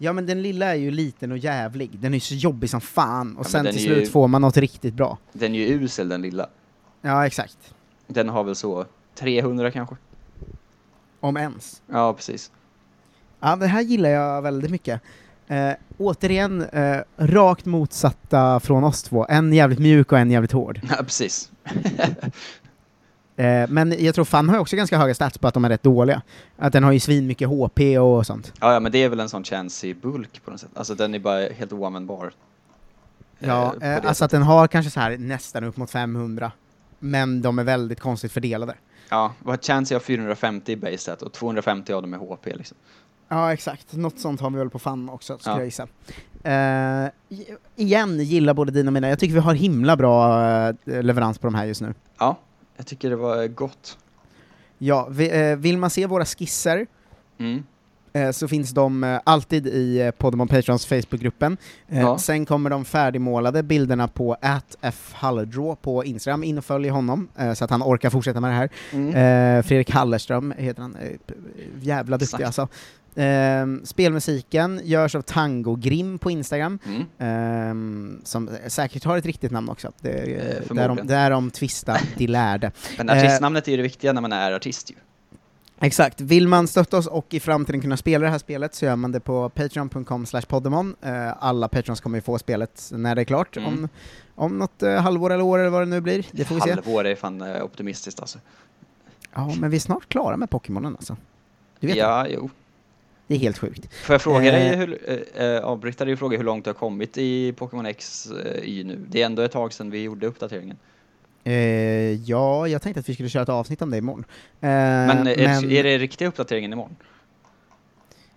Ja 0.02 0.12
men 0.12 0.26
den 0.26 0.42
lilla 0.42 0.66
är 0.66 0.74
ju 0.74 0.90
liten 0.90 1.32
och 1.32 1.38
jävlig, 1.38 1.90
den 1.98 2.12
är 2.12 2.16
ju 2.16 2.20
så 2.20 2.34
jobbig 2.34 2.70
som 2.70 2.80
fan, 2.80 3.30
och 3.36 3.36
men 3.36 3.44
sen 3.44 3.64
till 3.66 3.82
slut 3.84 4.02
ju- 4.02 4.06
får 4.10 4.28
man 4.28 4.42
något 4.42 4.56
riktigt 4.56 4.94
bra. 4.94 5.18
Den 5.32 5.54
är 5.54 5.58
ju 5.58 5.66
usel 5.84 6.08
den 6.08 6.22
lilla. 6.22 6.46
Ja, 7.02 7.26
exakt. 7.26 7.56
Den 8.06 8.28
har 8.28 8.44
väl 8.44 8.54
så 8.54 8.84
300 9.14 9.70
kanske? 9.70 9.96
Om 11.20 11.36
ens. 11.36 11.82
Ja 11.86 12.12
precis. 12.14 12.50
Ja, 13.40 13.56
det 13.56 13.66
här 13.66 13.80
gillar 13.82 14.10
jag 14.10 14.42
väldigt 14.42 14.70
mycket. 14.70 15.00
Eh, 15.48 15.72
återigen, 15.98 16.62
eh, 16.62 17.00
rakt 17.16 17.64
motsatta 17.66 18.60
från 18.60 18.84
oss 18.84 19.02
två. 19.02 19.26
En 19.28 19.52
jävligt 19.52 19.78
mjuk 19.78 20.12
och 20.12 20.18
en 20.18 20.30
jävligt 20.30 20.52
hård. 20.52 20.80
Ja 20.90 20.96
precis. 20.96 21.50
Eh, 23.40 23.68
men 23.68 23.94
jag 24.04 24.14
tror 24.14 24.24
Fan 24.24 24.48
har 24.48 24.56
ju 24.56 24.60
också 24.60 24.76
ganska 24.76 24.98
höga 24.98 25.14
stats 25.14 25.38
på 25.38 25.48
att 25.48 25.54
de 25.54 25.64
är 25.64 25.68
rätt 25.68 25.82
dåliga. 25.82 26.22
Att 26.58 26.72
den 26.72 26.84
har 26.84 26.92
ju 26.92 27.00
svin 27.00 27.26
mycket 27.26 27.48
HP 27.48 27.98
och 27.98 28.26
sånt. 28.26 28.52
Ja, 28.60 28.72
ja 28.72 28.80
men 28.80 28.92
det 28.92 28.98
är 29.02 29.08
väl 29.08 29.20
en 29.20 29.28
sån 29.28 29.44
chance 29.44 29.86
i 29.86 29.94
bulk 29.94 30.40
på 30.44 30.50
något 30.50 30.60
sätt. 30.60 30.70
Alltså 30.74 30.94
den 30.94 31.14
är 31.14 31.18
bara 31.18 31.48
helt 31.48 31.72
oanvändbar. 31.72 32.32
Ja, 33.38 33.74
Eh, 33.80 33.94
eh, 33.96 34.06
alltså 34.06 34.24
att 34.24 34.30
den 34.30 34.42
har 34.42 34.66
kanske 34.68 34.90
så 34.90 35.00
här 35.00 35.18
nästan 35.18 35.64
upp 35.64 35.76
mot 35.76 35.90
500. 35.90 36.52
Men 36.98 37.42
de 37.42 37.58
är 37.58 37.64
väldigt 37.64 38.00
konstigt 38.00 38.32
fördelade. 38.32 38.74
Ja, 39.10 39.32
vad 39.38 39.58
jag 39.68 39.74
har 39.74 40.00
450 40.00 40.72
i 40.72 40.76
base 40.76 40.98
stat 40.98 41.22
och 41.22 41.32
250 41.32 41.92
av 41.92 42.02
dem 42.02 42.14
är 42.14 42.18
HP 42.18 42.46
liksom. 42.56 42.76
Ja, 43.28 43.52
exakt. 43.52 43.92
Något 43.92 44.18
sånt 44.18 44.40
har 44.40 44.50
vi 44.50 44.58
väl 44.58 44.70
på 44.70 44.78
Fan 44.78 45.08
också, 45.08 45.38
skulle 45.38 45.54
Ja. 45.54 45.58
jag 45.58 45.64
gissa. 45.64 45.86
I- 47.28 47.54
igen, 47.76 48.20
gillar 48.20 48.54
både 48.54 48.72
dina 48.72 48.88
och 48.88 48.92
mina. 48.92 49.08
Jag 49.08 49.18
tycker 49.18 49.34
vi 49.34 49.40
har 49.40 49.54
himla 49.54 49.96
bra 49.96 50.42
eh, 50.50 50.74
leverans 51.02 51.38
på 51.38 51.46
de 51.46 51.54
här 51.54 51.64
just 51.64 51.80
nu. 51.80 51.94
Ja, 52.18 52.36
jag 52.80 52.86
tycker 52.86 53.10
det 53.10 53.16
var 53.16 53.46
gott. 53.46 53.98
Ja, 54.78 55.08
vi, 55.10 55.50
eh, 55.50 55.56
vill 55.56 55.78
man 55.78 55.90
se 55.90 56.06
våra 56.06 56.24
skisser 56.24 56.86
Mm. 57.38 57.62
eh, 58.12 58.30
så 58.30 58.48
finns 58.48 58.70
de 58.70 59.04
eh, 59.04 59.20
alltid 59.24 59.66
i 59.66 60.12
Podemon 60.18 60.48
Patrons 60.48 60.86
Facebookgruppen. 60.86 61.56
Ja. 61.88 62.18
Sen 62.18 62.46
kommer 62.46 62.70
de 62.70 62.84
färdigmålade 62.84 63.62
bilderna 63.62 64.08
på 64.08 64.36
atfhallerdraw 64.80 65.76
på 65.82 66.04
Instagram, 66.04 66.44
in 66.44 66.58
och 66.58 66.64
följ 66.64 66.88
honom 66.88 67.28
så 67.54 67.64
att 67.64 67.70
han 67.70 67.82
orkar 67.82 68.10
fortsätta 68.10 68.40
med 68.40 68.50
det 68.50 68.54
här. 68.54 68.68
Mm. 68.92 69.62
Fredrik 69.62 69.90
Hallerström 69.90 70.54
heter 70.58 70.82
han, 70.82 70.96
jävla 71.80 72.16
duktig 72.18 72.36
Exakt. 72.40 72.44
alltså. 72.46 72.68
Eh, 73.14 73.66
spelmusiken 73.84 74.80
görs 74.84 75.14
av 75.14 75.22
Tango 75.22 75.74
Grim 75.76 76.18
på 76.18 76.30
Instagram, 76.30 76.78
Mm. 77.18 78.16
eh, 78.18 78.24
som 78.24 78.50
säkert 78.68 79.04
har 79.04 79.16
ett 79.18 79.26
riktigt 79.26 79.50
namn 79.52 79.68
också. 79.68 79.92
Det, 80.00 80.10
Eh, 80.10 80.26
där, 80.26 80.60
de, 80.60 80.66
förmodligen. 80.66 81.06
där 81.06 81.30
de 81.30 81.50
tvista 81.50 81.96
de 82.16 82.26
lärde. 82.26 82.72
Men 82.98 83.10
artistnamnet 83.10 83.66
är 83.68 83.70
ju 83.70 83.76
det 83.76 83.82
viktiga 83.82 84.12
när 84.12 84.20
man 84.20 84.32
är 84.32 84.52
artist 84.52 84.90
ju. 84.90 84.94
Exakt. 85.82 86.20
Vill 86.20 86.48
man 86.48 86.68
stötta 86.68 86.96
oss 86.98 87.06
och 87.06 87.34
i 87.34 87.40
framtiden 87.40 87.80
kunna 87.80 87.96
spela 87.96 88.24
det 88.24 88.30
här 88.30 88.38
spelet 88.38 88.74
så 88.74 88.84
gör 88.84 88.96
man 88.96 89.12
det 89.12 89.20
på 89.20 89.48
patreon.com 89.48 90.26
poddemon. 90.48 90.96
Eh, 91.02 91.44
alla 91.44 91.68
patrons 91.68 92.00
kommer 92.00 92.18
ju 92.18 92.22
få 92.22 92.38
spelet 92.38 92.88
när 92.92 93.14
det 93.14 93.20
är 93.22 93.24
klart, 93.24 93.56
Mm. 93.56 93.68
om, 93.68 93.88
om 94.34 94.58
något 94.58 94.82
halvår 95.00 95.32
eller 95.32 95.44
år 95.44 95.58
eller 95.58 95.70
vad 95.70 95.82
det 95.82 95.86
nu 95.86 96.00
blir. 96.00 96.26
Det 96.32 96.44
får 96.44 96.54
vi 96.54 96.60
se. 96.60 96.70
Halvår 96.70 97.06
är 97.06 97.14
fan 97.14 97.42
optimistiskt 97.62 98.20
alltså. 98.20 98.38
Ja, 99.34 99.54
men 99.60 99.70
vi 99.70 99.76
är 99.76 99.80
snart 99.80 100.08
klara 100.08 100.36
med 100.36 100.50
Pokémonen 100.50 100.96
alltså. 100.96 101.16
Du 101.80 101.86
vet 101.86 101.96
det. 101.96 102.00
Ja, 102.00 102.26
jo. 102.28 102.50
Det 103.30 103.36
är 103.36 103.38
helt 103.38 103.58
sjukt. 103.58 103.94
Får 103.94 104.14
jag 104.14 104.22
fråga 104.22 104.52
dig, 104.52 104.68
Eh. 104.68 104.78
hur, 104.78 104.98
eh, 105.34 105.58
avbryta 105.64 106.04
dig 106.04 106.12
och 106.12 106.18
fråga 106.18 106.36
hur 106.36 106.44
långt 106.44 106.64
du 106.64 106.68
har 106.70 106.74
kommit 106.74 107.18
i 107.18 107.52
Pokémon 107.52 107.86
X 107.86 108.28
Y 108.62 108.84
nu? 108.84 109.04
Det 109.08 109.22
är 109.22 109.26
ändå 109.26 109.42
ett 109.42 109.52
tag 109.52 109.72
sedan 109.72 109.90
vi 109.90 110.02
gjorde 110.02 110.26
uppdateringen. 110.26 110.76
Eh, 111.44 111.52
ja, 112.12 112.68
jag 112.68 112.82
tänkte 112.82 113.00
att 113.00 113.08
vi 113.08 113.14
skulle 113.14 113.28
köra 113.28 113.42
ett 113.42 113.48
avsnitt 113.48 113.82
om 113.82 113.90
det 113.90 113.98
imorgon. 113.98 114.24
Eh, 114.60 114.68
Men, 114.68 115.26
eh, 115.26 115.36
men 115.36 115.70
är 115.72 115.82
det 115.82 115.98
riktiga 115.98 116.28
uppdateringen 116.28 116.72
imorgon? 116.72 116.96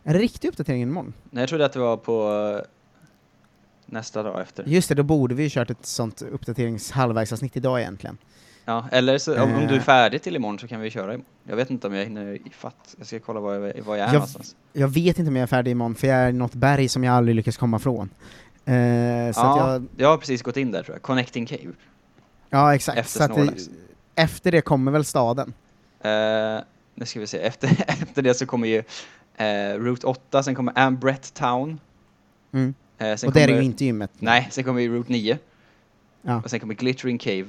är 0.03 0.13
det 0.13 0.19
riktig 0.19 0.47
uppdatering 0.47 0.81
imorgon? 0.81 1.13
Nej, 1.29 1.41
jag 1.41 1.49
trodde 1.49 1.65
att 1.65 1.73
det 1.73 1.79
var 1.79 1.97
på 1.97 2.61
nästa 3.85 4.23
dag 4.23 4.41
efter. 4.41 4.63
Just 4.67 4.89
det, 4.89 4.95
då 4.95 5.03
borde 5.03 5.35
vi 5.35 5.43
ju 5.43 5.49
kört 5.49 5.69
ett 5.69 5.85
sånt 5.85 6.21
uppdaterings 6.21 6.91
halvvägsavsnitt 6.91 7.57
idag 7.57 7.79
egentligen. 7.81 8.17
Ja, 8.65 8.85
eller 8.91 9.17
så, 9.17 9.43
om, 9.43 9.53
om 9.53 9.67
du 9.67 9.73
är 9.73 9.77
Eh. 9.77 9.83
färdig 9.83 10.21
till 10.21 10.35
imorgon 10.35 10.59
så 10.59 10.67
kan 10.67 10.81
vi 10.81 10.89
köra 10.89 11.03
imorgon. 11.13 11.25
Jag 11.43 11.55
vet 11.55 11.69
inte 11.69 11.87
om 11.87 11.93
jag 11.93 12.03
hinner 12.03 12.33
i 12.33 12.41
fatt. 12.51 12.95
Jag 12.97 13.07
ska 13.07 13.19
kolla 13.19 13.39
var 13.39 13.53
jag, 13.53 13.59
var 13.61 13.95
jag 13.95 13.95
är 13.95 13.97
Jag- 14.07 14.13
någonstans. 14.13 14.55
Jag 14.73 14.87
vet 14.87 15.19
inte 15.19 15.29
om 15.29 15.35
jag 15.35 15.43
är 15.43 15.47
färdig 15.47 15.71
imorgon, 15.71 15.95
för 15.95 16.07
jag 16.07 16.17
är 16.17 16.29
i 16.29 16.33
något 16.33 16.53
berg 16.53 16.89
som 16.89 17.03
jag 17.03 17.15
aldrig 17.15 17.35
lyckas 17.35 17.57
komma 17.57 17.79
från. 17.79 18.09
Så 18.65 18.71
att 18.71 19.35
Ja, 19.35 19.71
jag, 19.73 19.85
jag 19.97 20.07
har 20.09 20.17
precis 20.17 20.41
gått 20.41 20.57
in 20.57 20.71
där 20.71 20.83
tror 20.83 20.95
jag. 20.95 21.01
Connecting 21.01 21.45
Cave. 21.45 21.71
ja, 22.49 22.75
exakt. 22.75 22.97
Efter 22.97 23.27
så 23.27 23.41
att 23.41 23.57
efter 24.15 24.51
det 24.51 24.61
kommer 24.61 24.91
väl 24.91 25.05
staden? 25.05 25.53
Eh, 26.01 26.11
nu 26.95 27.05
ska 27.05 27.19
vi 27.19 27.27
se, 27.27 27.37
efter, 27.39 27.69
efter 27.87 28.21
det 28.21 28.33
så 28.33 28.45
kommer 28.45 28.67
ju 28.67 28.83
eh, 29.37 29.77
Route 29.79 30.07
8, 30.07 30.43
sen 30.43 30.55
kommer 30.55 30.79
Ambret 30.79 31.33
Town. 31.33 31.79
Mm. 32.51 32.73
Sen 32.97 33.27
Och 33.27 33.33
det 33.33 33.41
är 33.41 33.47
kommer, 33.47 33.59
ju 33.59 33.65
inte 33.65 33.85
gymmet. 33.85 34.11
Nej, 34.19 34.47
sen 34.51 34.63
kommer 34.63 34.81
ju 34.81 34.95
Route 34.95 35.11
9. 35.11 35.37
Ja. 36.21 36.41
Och 36.43 36.49
sen 36.49 36.59
kommer 36.59 36.73
Glittering 36.73 37.17
Cave. 37.17 37.45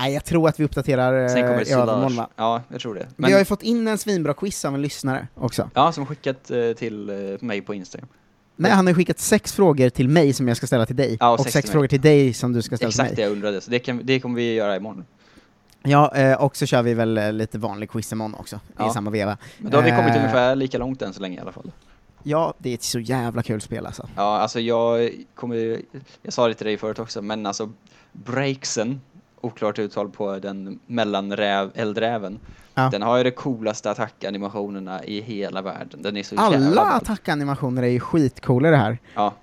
Nej, 0.00 0.12
jag 0.14 0.24
tror 0.24 0.48
att 0.48 0.60
vi 0.60 0.64
uppdaterar 0.64 1.28
Sen 1.28 1.42
kommer 1.42 1.54
eh, 1.60 1.68
i 1.68 1.72
övermorgon 1.72 2.10
Solage. 2.10 2.16
va? 2.16 2.28
Ja, 2.36 2.62
jag 2.68 2.80
tror 2.80 2.94
det. 2.94 3.06
Vi 3.16 3.22
har 3.24 3.30
ju 3.30 3.36
Men, 3.36 3.46
fått 3.46 3.62
in 3.62 3.88
en 3.88 3.98
svinbra 3.98 4.34
quiz 4.34 4.64
av 4.64 4.74
en 4.74 4.82
lyssnare 4.82 5.26
också. 5.34 5.70
ja, 5.74 5.92
som 5.92 6.06
skickat 6.06 6.50
eh, 6.50 6.72
till 6.72 7.10
eh, 7.10 7.16
mig 7.40 7.60
på 7.60 7.74
Instagram. 7.74 8.08
Nej, 8.56 8.72
han 8.72 8.86
har 8.86 8.94
skickat 8.94 9.18
sex 9.18 9.52
frågor 9.52 9.88
till 9.88 10.08
mig 10.08 10.32
som 10.32 10.48
jag 10.48 10.56
ska 10.56 10.66
ställa 10.66 10.86
till 10.86 10.96
dig, 10.96 11.16
Ja, 11.20 11.28
och 11.28 11.34
och 11.38 11.44
sex 11.44 11.52
sex, 11.52 11.70
frågor 11.70 11.86
till 11.88 12.00
dig 12.00 12.32
som 12.32 12.52
du 12.52 12.62
ska 12.62 12.76
ställa 12.76 12.88
Exakt 12.88 13.08
till 13.08 13.16
det 13.16 13.22
mig. 13.22 13.28
jag 13.28 13.32
undrade, 13.32 13.60
så 13.60 13.70
det, 13.70 13.78
kan, 13.78 14.00
det 14.04 14.20
kommer 14.20 14.36
vi 14.36 14.54
göra 14.54 14.76
imorgon. 14.76 15.04
Ja, 15.82 16.14
eh, 16.14 16.42
och 16.42 16.56
så 16.56 16.66
kör 16.66 16.82
vi 16.82 16.94
väl 16.94 17.18
eh, 17.18 17.32
lite 17.32 17.58
vanlig 17.58 17.90
quiz 17.90 18.12
imorgon 18.12 18.34
också, 18.34 18.60
Ja. 18.76 18.90
i 18.90 18.92
samma 18.92 19.10
veva. 19.10 19.36
Men 19.58 19.70
då 19.72 19.78
har 19.78 19.82
vi 19.84 19.90
kommit 19.90 20.10
Eh, 20.10 20.16
ungefär 20.16 20.56
lika 20.56 20.78
långt 20.78 21.02
än 21.02 21.12
så 21.12 21.20
länge 21.20 21.36
i 21.36 21.40
alla 21.40 21.52
fall. 21.52 21.72
Ja, 22.22 22.54
det 22.58 22.70
är 22.70 22.74
ett 22.74 22.82
så 22.82 22.98
jävla 23.00 23.42
kul 23.42 23.60
spel 23.60 23.86
alltså. 23.86 24.08
Ja, 24.16 24.38
alltså 24.38 24.60
jag 24.60 25.10
kommer, 25.34 25.80
jag 26.22 26.32
sa 26.32 26.48
det 26.48 26.54
till 26.54 26.66
dig 26.66 26.76
förut 26.76 26.98
också, 26.98 27.22
men 27.22 27.46
alltså 27.46 27.70
breaksen 28.12 29.00
oklart 29.40 29.78
uttal 29.78 30.10
på 30.10 30.38
den 30.38 30.78
mellanräv, 30.86 31.70
eldräven. 31.74 32.38
Ja. 32.74 32.88
Den 32.92 33.02
har 33.02 33.16
ju 33.18 33.24
de 33.24 33.30
coolaste 33.30 33.90
attackanimationerna 33.90 35.04
i 35.04 35.20
hela 35.20 35.62
världen. 35.62 36.02
Den 36.02 36.16
är 36.16 36.22
så 36.22 36.36
Alla 36.38 36.82
attackanimationer 36.82 37.82
är 37.82 37.86
ju 37.86 38.00
skitcoola 38.00 38.68
i 38.68 38.70
det 38.70 38.76
här. 38.76 38.98
Ja, 39.14 39.34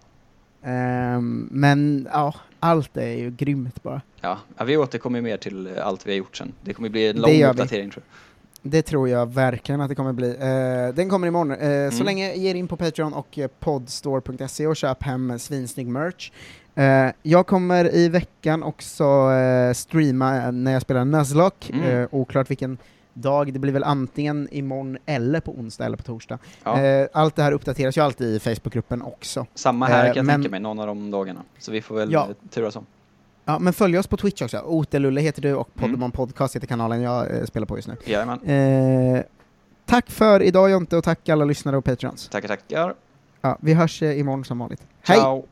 Ehm, 0.63 1.47
men 1.51 2.07
ja, 2.13 2.33
allt 2.59 2.97
är 2.97 3.11
ju 3.11 3.31
grymt 3.31 3.83
bara. 3.83 4.01
ja. 4.21 4.37
ja, 4.57 4.63
vi 4.65 4.77
återkommer 4.77 5.21
mer 5.21 5.37
till 5.37 5.67
eh, 5.77 5.87
allt 5.87 6.07
vi 6.07 6.11
har 6.11 6.17
gjort 6.17 6.37
sen. 6.37 6.53
Det 6.63 6.73
kommer 6.73 6.89
bli 6.89 7.07
en 7.07 7.15
lång 7.15 7.31
gör 7.31 7.37
vi. 7.47 7.51
uppdatering 7.51 7.89
tror 7.89 8.03
jag. 8.07 8.71
Det 8.71 8.81
tror 8.81 9.09
jag 9.09 9.33
verkligen 9.33 9.81
att 9.81 9.89
det 9.89 9.95
kommer 9.95 10.13
bli. 10.13 10.29
Eh, 10.29 10.95
den 10.95 11.09
kommer 11.09 11.27
imorgon. 11.27 11.51
Uh, 11.51 11.89
Så 11.89 11.95
Mm. 11.95 12.05
länge, 12.05 12.33
ge 12.35 12.49
er 12.49 12.55
in 12.55 12.67
på 12.67 12.77
Patreon 12.77 13.13
och 13.13 13.39
podstore.se 13.59 14.67
och 14.67 14.75
köp 14.75 15.03
hem 15.03 15.39
svinsnygg 15.39 15.87
merch. 15.87 16.31
Eh, 16.77 17.11
jag 17.23 17.47
kommer 17.47 17.95
i 17.95 18.09
veckan 18.09 18.63
också 18.63 19.03
eh, 19.31 19.73
streama 19.73 20.37
eh, 20.45 20.51
när 20.51 20.71
jag 20.73 20.81
spelar 20.81 21.05
Nuzlocke, 21.05 21.73
Mm. 21.73 22.01
Eh, 22.01 22.07
oklart 22.11 22.49
vilken 22.51 22.77
dag, 23.13 23.53
det 23.53 23.59
blir 23.59 23.71
väl 23.73 23.83
antingen 23.83 24.47
imorgon 24.51 24.97
eller 25.05 25.39
på 25.39 25.51
onsdag 25.51 25.85
eller 25.85 25.97
på 25.97 26.03
torsdag. 26.03 26.39
Ja. 26.63 26.81
Eh, 26.81 27.07
allt 27.13 27.35
det 27.35 27.43
här 27.43 27.51
uppdateras 27.51 27.97
ju 27.97 28.01
alltid 28.01 28.35
i 28.35 28.39
Facebookgruppen 28.39 29.01
också. 29.01 29.45
Samma 29.55 29.85
här 29.85 29.99
eh, 30.05 30.07
kan 30.07 30.15
jag 30.15 30.25
men- 30.25 30.41
tänka 30.41 30.51
mig, 30.51 30.59
någon 30.59 30.79
av 30.79 30.87
de 30.87 31.11
dagarna. 31.11 31.39
Så 31.59 31.71
vi 31.71 31.81
får 31.81 31.95
väl 31.95 32.11
Ja. 32.11 32.27
turas 32.49 32.75
om. 32.75 32.85
Ja, 33.45 33.59
men 33.59 33.73
följ 33.73 33.97
oss 33.97 34.07
på 34.07 34.17
Twitch 34.17 34.41
också. 34.41 34.59
Otelulle 34.65 35.21
heter 35.21 35.41
du 35.41 35.53
och 35.53 35.69
Mm. 35.77 35.89
Poddemon 35.91 36.11
Podcast 36.11 36.55
heter 36.55 36.67
kanalen 36.67 37.01
jag 37.01 37.47
spelar 37.47 37.65
på 37.67 37.77
just 37.77 37.87
nu. 37.87 37.95
Jajamän. 38.05 39.23
Tack 39.85 40.09
för 40.11 40.41
idag 40.43 40.69
Jonte 40.71 40.97
och 40.97 41.03
tack 41.03 41.29
alla 41.29 41.45
lyssnare 41.45 41.77
och 41.77 41.85
Patreons. 41.85 42.29
Tackar, 42.29 42.47
tackar. 42.47 42.93
Ja, 43.41 43.57
vi 43.61 43.73
hörs 43.73 44.01
eh, 44.03 44.19
imorgon 44.19 44.45
som 44.45 44.59
vanligt. 44.59 44.81
Hej! 45.01 45.17
Ciao. 45.17 45.45